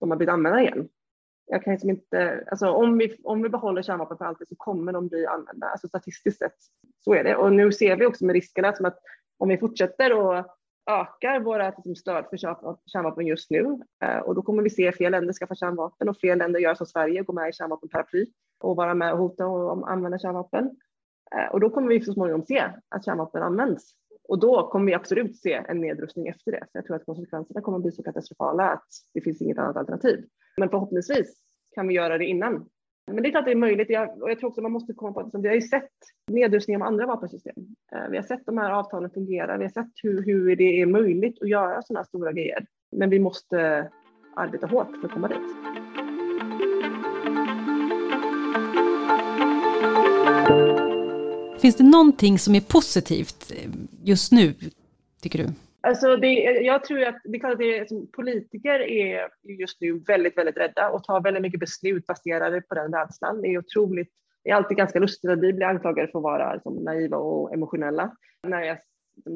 de 0.00 0.10
har 0.10 0.16
blivit 0.16 0.32
använda 0.32 0.60
igen. 0.60 0.88
Jag 1.50 1.62
kan 1.62 1.72
liksom 1.72 1.90
inte, 1.90 2.44
alltså 2.50 2.68
om 2.68 2.98
vi, 2.98 3.16
om 3.24 3.42
vi 3.42 3.48
behåller 3.48 3.82
kärnvapen 3.82 4.18
för 4.18 4.24
alltid 4.24 4.48
så 4.48 4.54
kommer 4.56 4.92
de 4.92 5.08
bli 5.08 5.26
använda, 5.26 5.66
alltså 5.66 5.88
statistiskt 5.88 6.38
sett. 6.38 6.56
Så 7.04 7.14
är 7.14 7.24
det. 7.24 7.36
Och 7.36 7.52
nu 7.52 7.72
ser 7.72 7.96
vi 7.96 8.06
också 8.06 8.24
med 8.24 8.32
riskerna 8.32 8.72
som 8.72 8.86
att 8.86 8.98
om 9.38 9.48
vi 9.48 9.58
fortsätter 9.58 10.12
och 10.18 10.44
ökar 10.90 11.40
våra 11.40 11.70
liksom, 11.70 11.96
stöd 11.96 12.24
för 12.30 12.36
kärnvapen 12.86 13.26
just 13.26 13.50
nu 13.50 13.78
eh, 14.04 14.18
och 14.18 14.34
då 14.34 14.42
kommer 14.42 14.62
vi 14.62 14.70
se 14.70 14.92
fler 14.92 15.10
länder 15.10 15.32
skaffa 15.32 15.54
kärnvapen 15.54 16.08
och 16.08 16.16
fler 16.16 16.36
länder 16.36 16.60
gör 16.60 16.74
som 16.74 16.86
Sverige, 16.86 17.22
gå 17.22 17.32
med 17.32 17.48
i 17.48 17.52
kärnvapenparaply 17.52 18.26
och 18.60 18.76
vara 18.76 18.94
med 18.94 19.12
och 19.12 19.18
hota 19.18 19.46
och 19.46 19.90
använda 19.90 20.18
kärnvapen. 20.18 20.70
Eh, 21.36 21.52
och 21.52 21.60
då 21.60 21.70
kommer 21.70 21.88
vi 21.88 22.00
så 22.00 22.12
småningom 22.12 22.42
se 22.42 22.64
att 22.88 23.04
kärnvapen 23.04 23.42
används 23.42 23.94
och 24.28 24.38
då 24.40 24.68
kommer 24.68 24.86
vi 24.86 24.94
absolut 24.94 25.36
se 25.36 25.52
en 25.68 25.80
nedrustning 25.80 26.28
efter 26.28 26.52
det. 26.52 26.64
Så 26.72 26.78
jag 26.78 26.86
tror 26.86 26.96
att 26.96 27.06
konsekvenserna 27.06 27.60
kommer 27.60 27.78
att 27.78 27.82
bli 27.82 27.92
så 27.92 28.02
katastrofala 28.02 28.70
att 28.70 28.88
det 29.14 29.20
finns 29.20 29.42
inget 29.42 29.58
annat 29.58 29.76
alternativ. 29.76 30.24
Men 30.58 30.68
förhoppningsvis 30.68 31.34
kan 31.74 31.88
vi 31.88 31.94
göra 31.94 32.18
det 32.18 32.24
innan. 32.24 32.68
Men 33.06 33.22
det 33.22 33.28
är 33.28 33.30
klart 33.30 33.44
det 33.44 33.50
är 33.50 33.56
möjligt. 33.56 33.90
Jag, 33.90 34.22
och 34.22 34.30
jag 34.30 34.38
tror 34.38 34.50
också 34.50 34.60
man 34.60 34.72
måste 34.72 34.92
komma 34.92 35.12
på 35.12 35.20
att 35.20 35.26
liksom, 35.26 35.42
vi 35.42 35.48
har 35.48 35.54
ju 35.54 35.62
sett 35.62 35.92
nedrustning 36.26 36.76
av 36.76 36.82
andra 36.82 37.06
vapensystem. 37.06 37.54
Eh, 37.92 38.08
vi 38.10 38.16
har 38.16 38.24
sett 38.24 38.46
de 38.46 38.58
här 38.58 38.70
avtalen 38.70 39.10
fungera. 39.10 39.56
Vi 39.56 39.64
har 39.64 39.70
sett 39.70 39.92
hur, 40.02 40.22
hur 40.22 40.56
det 40.56 40.80
är 40.80 40.86
möjligt 40.86 41.42
att 41.42 41.48
göra 41.48 41.82
sådana 41.82 42.00
här 42.00 42.04
stora 42.04 42.32
grejer. 42.32 42.66
Men 42.96 43.10
vi 43.10 43.18
måste 43.18 43.88
arbeta 44.36 44.66
hårt 44.66 44.96
för 45.00 45.06
att 45.06 45.12
komma 45.12 45.28
dit. 45.28 45.38
Finns 51.60 51.76
det 51.76 51.84
någonting 51.84 52.38
som 52.38 52.54
är 52.54 52.60
positivt 52.60 53.52
eh, 53.56 53.70
just 54.02 54.32
nu, 54.32 54.54
tycker 55.22 55.38
du? 55.38 55.48
Alltså 55.88 56.16
det, 56.16 56.32
jag 56.42 56.84
tror 56.84 57.02
att 57.02 57.20
det 57.24 57.36
är 57.36 57.40
klart 57.40 57.52
att 57.52 57.58
det 57.58 57.88
som 57.88 58.10
politiker 58.12 58.80
är 58.80 59.28
just 59.60 59.80
nu 59.80 59.98
väldigt, 59.98 60.38
väldigt 60.38 60.56
rädda 60.56 60.90
och 60.90 61.04
tar 61.04 61.20
väldigt 61.20 61.42
mycket 61.42 61.60
beslut 61.60 62.06
baserade 62.06 62.60
på 62.60 62.74
den 62.74 62.92
rädslan. 62.92 63.42
Det 63.42 63.48
är 63.48 63.58
otroligt. 63.58 64.08
Det 64.44 64.50
är 64.50 64.54
alltid 64.54 64.76
ganska 64.76 64.98
lustigt 64.98 65.30
att 65.30 65.40
vi 65.40 65.52
blir 65.52 65.66
anklagade 65.66 66.08
för 66.08 66.18
att 66.18 66.22
vara 66.22 66.54
liksom, 66.54 66.74
naiva 66.74 67.16
och 67.16 67.54
emotionella. 67.54 68.16
När 68.42 68.62
jag, 68.62 68.78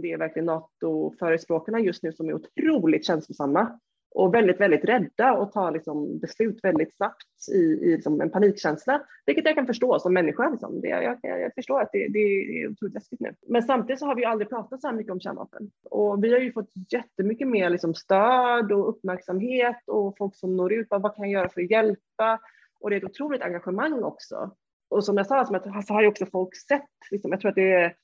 det 0.03 0.13
är 0.13 0.19
verkligen 0.19 0.47
NATO-förespråkarna 0.47 1.81
just 1.81 2.03
nu 2.03 2.13
som 2.13 2.29
är 2.29 2.35
otroligt 2.35 3.07
känslosamma 3.07 3.79
och 4.15 4.35
väldigt, 4.35 4.61
väldigt 4.61 4.85
rädda 4.85 5.33
och 5.33 5.53
tar 5.53 5.73
liksom 5.73 6.19
beslut 6.19 6.59
väldigt 6.63 6.97
snabbt 6.97 7.49
i, 7.53 7.59
i 7.59 7.97
liksom 7.97 8.21
en 8.21 8.31
panikkänsla, 8.31 9.03
vilket 9.27 9.45
jag 9.45 9.55
kan 9.55 9.67
förstå 9.67 9.99
som 9.99 10.15
människa. 10.15 10.51
Liksom. 10.51 10.81
Det, 10.81 10.89
jag, 10.89 11.19
jag, 11.23 11.55
förstår 11.55 11.81
att 11.81 11.89
det, 11.93 12.09
det 12.09 12.19
är 12.19 12.71
otroligt 12.71 12.95
läskigt 12.95 13.21
nu. 13.21 13.35
Men 13.47 13.63
samtidigt 13.63 13.99
så 13.99 14.07
har 14.07 14.15
vi 14.15 14.25
aldrig 14.25 14.49
pratat 14.49 14.81
så 14.81 14.89
här 14.89 14.95
mycket 14.95 15.13
om 15.13 15.21
kärnvapen 15.21 15.71
och 15.91 16.25
vi 16.25 16.33
har 16.33 16.41
ju 16.41 16.53
fått 16.53 16.71
jättemycket 16.91 17.49
mer 17.49 17.71
liksom 17.71 17.95
stöd 17.95 18.73
och 18.73 18.89
uppmärksamhet 18.89 19.83
och 19.87 20.17
folk 20.19 20.37
som 20.37 20.57
når 20.57 20.73
ut. 20.73 20.87
Vad 20.91 21.17
kan 21.17 21.31
jag 21.31 21.41
göra 21.41 21.49
för 21.49 21.61
att 21.61 21.71
hjälpa? 21.71 22.41
Och 22.81 22.91
det 22.91 22.97
är 22.97 22.99
ett 22.99 23.11
otroligt 23.11 23.43
engagemang 23.43 24.03
också. 24.03 24.51
Och 24.89 25.05
som 25.05 25.17
jag 25.17 25.27
sa 25.27 25.45
så 25.87 25.95
har 25.95 26.03
ju 26.03 26.09
också 26.09 26.27
folk 26.27 26.57
sett, 26.57 26.91
liksom, 27.11 27.31
jag 27.31 27.41
tror 27.41 27.49
att 27.49 27.55
det 27.55 27.73
är, 27.73 27.95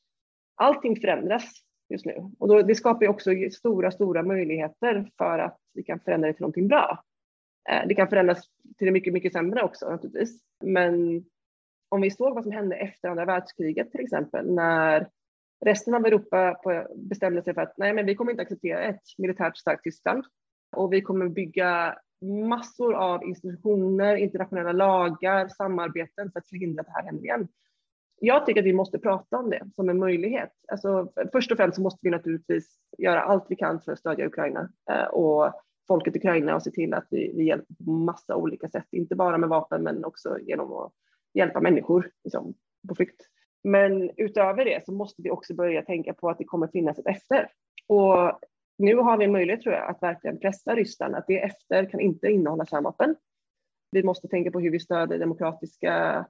allting 0.55 1.01
förändras 1.01 1.45
just 1.89 2.07
nu. 2.07 2.31
Och 2.39 2.49
då, 2.49 2.63
det 2.63 2.75
skapar 2.75 3.03
ju 3.03 3.09
också 3.09 3.31
stora, 3.53 3.91
stora 3.91 4.23
möjligheter 4.23 5.11
för 5.19 5.39
att 5.39 5.59
vi 5.75 5.83
kan 5.83 6.01
förändra 6.01 6.29
det 6.29 6.35
till 6.35 6.43
någonting 6.43 6.69
bra. 6.69 7.05
Eh, 7.71 7.89
det 7.89 7.95
kan 7.95 8.09
förändras 8.09 8.45
till 8.79 8.87
det 8.87 8.91
mycket, 8.91 9.13
mycket 9.13 9.33
sämre 9.33 9.63
också 9.63 9.91
naturligtvis. 9.91 10.41
Men 10.65 11.25
om 11.89 12.01
vi 12.01 12.11
såg 12.11 12.35
vad 12.35 12.45
som 12.45 12.53
hände 12.53 12.77
efter 12.77 13.09
andra 13.09 13.25
världskriget 13.25 13.91
till 13.91 14.01
exempel, 14.01 14.55
när 14.55 15.09
resten 15.65 15.95
av 15.95 16.07
Europa 16.07 16.61
bestämde 16.97 17.43
sig 17.43 17.55
för 17.55 17.63
att 17.63 17.79
nej, 17.79 17.93
men 17.93 18.07
vi 18.07 18.15
kommer 18.15 18.31
inte 18.31 18.43
acceptera 18.43 18.83
ett 18.83 19.03
militärt 19.19 19.57
starkt 19.57 19.85
Tyskland 19.85 20.25
och 20.77 20.93
vi 20.93 21.03
kommer 21.03 21.29
bygga 21.29 21.99
massor 22.49 22.95
av 22.95 23.25
institutioner, 23.25 24.17
internationella 24.17 24.73
lagar, 24.73 25.49
samarbeten 25.49 26.33
för 26.33 26.39
att 26.39 26.49
förhindra 26.49 26.81
att 26.81 26.87
det 26.87 26.93
här 26.93 27.05
händer 27.05 27.25
igen 27.25 27.49
jag 28.21 28.47
tycker 28.47 28.61
att 28.61 28.67
vi 28.67 28.73
måste 28.73 28.99
prata 28.99 29.39
om 29.39 29.51
det 29.51 29.63
som 29.75 29.89
en 29.89 29.99
möjlighet. 29.99 30.53
Alltså, 30.73 31.13
först 31.33 31.53
och 31.53 31.57
främst 31.57 31.77
så 31.77 31.83
måste 31.83 32.01
vi 32.03 32.11
naturligtvis 32.11 32.79
göra 32.99 33.23
allt 33.23 33.47
vi 33.49 33.57
kan 33.57 33.81
för 33.81 33.93
att 33.93 33.99
stödja 33.99 34.27
Ukraina 34.27 34.69
eh, 34.91 35.05
och 35.05 35.53
folket 35.89 36.17
i 36.17 36.19
Ukraina 36.19 36.55
och 36.55 36.63
se 36.63 36.71
till 36.71 36.95
att 36.95 37.07
vi, 37.11 37.33
vi 37.37 37.45
hjälper 37.45 37.75
på 37.85 37.91
massa 37.91 38.37
olika 38.37 38.69
sätt, 38.69 38.87
inte 38.91 39.17
bara 39.17 39.39
med 39.39 39.49
vapen 39.49 39.83
men 39.83 40.05
också 40.05 40.39
genom 40.39 40.73
att 40.73 40.93
hjälpa 41.35 41.61
människor 41.61 42.11
liksom, 42.25 42.55
på 42.89 42.95
flykt. 42.95 43.23
Men 43.65 44.11
utöver 44.17 44.65
det 44.65 44.85
så 44.85 44.93
måste 44.93 45.23
vi 45.23 45.31
också 45.31 45.55
börja 45.55 45.83
tänka 45.83 46.15
på 46.15 46.31
att 46.31 46.39
det 46.39 46.45
kommer 46.45 46.67
finnas 46.67 46.99
ett 46.99 47.07
efter. 47.07 47.51
Och 47.87 48.41
nu 48.79 48.97
har 48.97 49.19
vi 49.19 49.25
en 49.25 49.33
möjlighet 49.33 49.63
tror 49.63 49.75
jag 49.75 49.91
att 49.91 50.03
verkligen 50.03 50.41
pressa 50.41 50.75
Ryssland 50.75 51.15
att 51.15 51.27
det 51.27 51.43
efter 51.43 51.91
kan 51.91 52.01
inte 52.01 52.29
innehålla 52.29 52.67
kärnvapen. 52.67 53.17
Vi 53.91 54.03
måste 54.03 54.29
tänka 54.29 54.51
på 54.51 54.61
hur 54.61 54.71
vi 54.71 54.81
stöder 54.81 55.19
demokratiska 55.19 56.27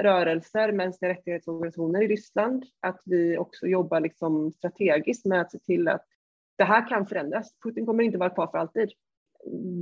rörelser, 0.00 0.72
mänskliga 0.72 1.10
rättighetsorganisationer 1.10 2.02
i 2.02 2.08
Ryssland, 2.08 2.64
att 2.80 3.00
vi 3.04 3.38
också 3.38 3.66
jobbar 3.66 4.00
liksom 4.00 4.52
strategiskt 4.52 5.24
med 5.24 5.40
att 5.40 5.50
se 5.50 5.58
till 5.58 5.88
att 5.88 6.04
det 6.58 6.64
här 6.64 6.88
kan 6.88 7.06
förändras. 7.06 7.54
Putin 7.64 7.86
kommer 7.86 8.04
inte 8.04 8.18
vara 8.18 8.30
kvar 8.30 8.46
för 8.46 8.58
alltid. 8.58 8.90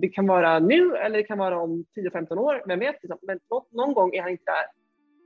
Det 0.00 0.08
kan 0.08 0.26
vara 0.26 0.58
nu 0.58 0.96
eller 0.96 1.16
det 1.16 1.24
kan 1.24 1.38
vara 1.38 1.60
om 1.60 1.84
10-15 1.96 2.38
år, 2.38 2.62
vem 2.66 2.78
vet? 2.78 2.96
Liksom. 3.02 3.18
Men 3.22 3.38
någon 3.70 3.94
gång 3.94 4.14
är 4.14 4.22
han 4.22 4.30
inte 4.30 4.44
där. 4.44 4.64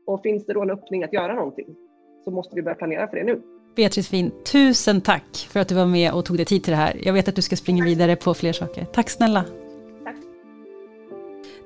Och 0.06 0.22
finns 0.22 0.46
det 0.46 0.52
då 0.52 0.62
en 0.62 0.70
öppning 0.70 1.04
att 1.04 1.12
göra 1.12 1.34
någonting 1.34 1.76
så 2.24 2.30
måste 2.30 2.56
vi 2.56 2.62
börja 2.62 2.74
planera 2.74 3.08
för 3.08 3.16
det 3.16 3.24
nu. 3.24 3.42
Beatrice 3.76 4.08
Fin, 4.08 4.30
tusen 4.52 5.00
tack 5.00 5.48
för 5.50 5.60
att 5.60 5.68
du 5.68 5.74
var 5.74 5.86
med 5.86 6.12
och 6.12 6.24
tog 6.24 6.36
dig 6.36 6.46
tid 6.46 6.64
till 6.64 6.70
det 6.70 6.76
här. 6.76 7.00
Jag 7.02 7.12
vet 7.12 7.28
att 7.28 7.36
du 7.36 7.42
ska 7.42 7.56
springa 7.56 7.84
vidare 7.84 8.16
på 8.16 8.34
fler 8.34 8.52
saker. 8.52 8.84
Tack 8.84 9.10
snälla. 9.10 9.44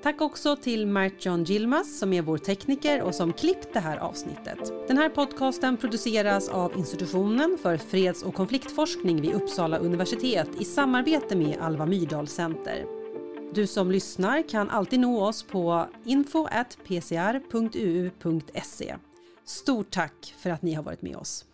Tack 0.03 0.21
också 0.21 0.57
till 0.57 0.87
Mert 0.87 1.27
John 1.27 1.45
Gilmas 1.45 1.99
som 1.99 2.13
är 2.13 2.23
vår 2.23 2.39
tekniker 2.39 3.03
och 3.03 3.15
som 3.15 3.33
klippt 3.33 3.69
det 3.73 3.81
här 3.81 3.97
avsnittet. 3.97 4.59
Den 4.89 4.99
här 4.99 5.09
podcasten 5.09 5.77
produceras 5.77 6.49
av 6.49 6.79
Institutionen 6.79 7.59
för 7.63 7.77
freds 7.77 8.23
och 8.23 8.35
konfliktforskning 8.35 9.21
vid 9.21 9.33
Uppsala 9.35 9.79
universitet 9.79 10.49
i 10.59 10.65
samarbete 10.65 11.37
med 11.37 11.57
Alva 11.61 11.87
Myrdal 11.87 12.29
Center. 12.29 12.85
Du 13.55 13.67
som 13.67 13.91
lyssnar 13.91 14.49
kan 14.49 14.71
alltid 14.71 15.01
nå 15.01 15.25
oss 15.25 15.43
på 15.43 15.87
info.pcr.uu.se. 16.05 16.57
Stort 19.45 19.91
tack 19.91 20.35
för 20.39 20.51
att 20.51 20.63
ni 20.63 20.75
har 20.75 20.83
varit 20.83 21.03
med 21.03 21.17
oss. 21.17 21.45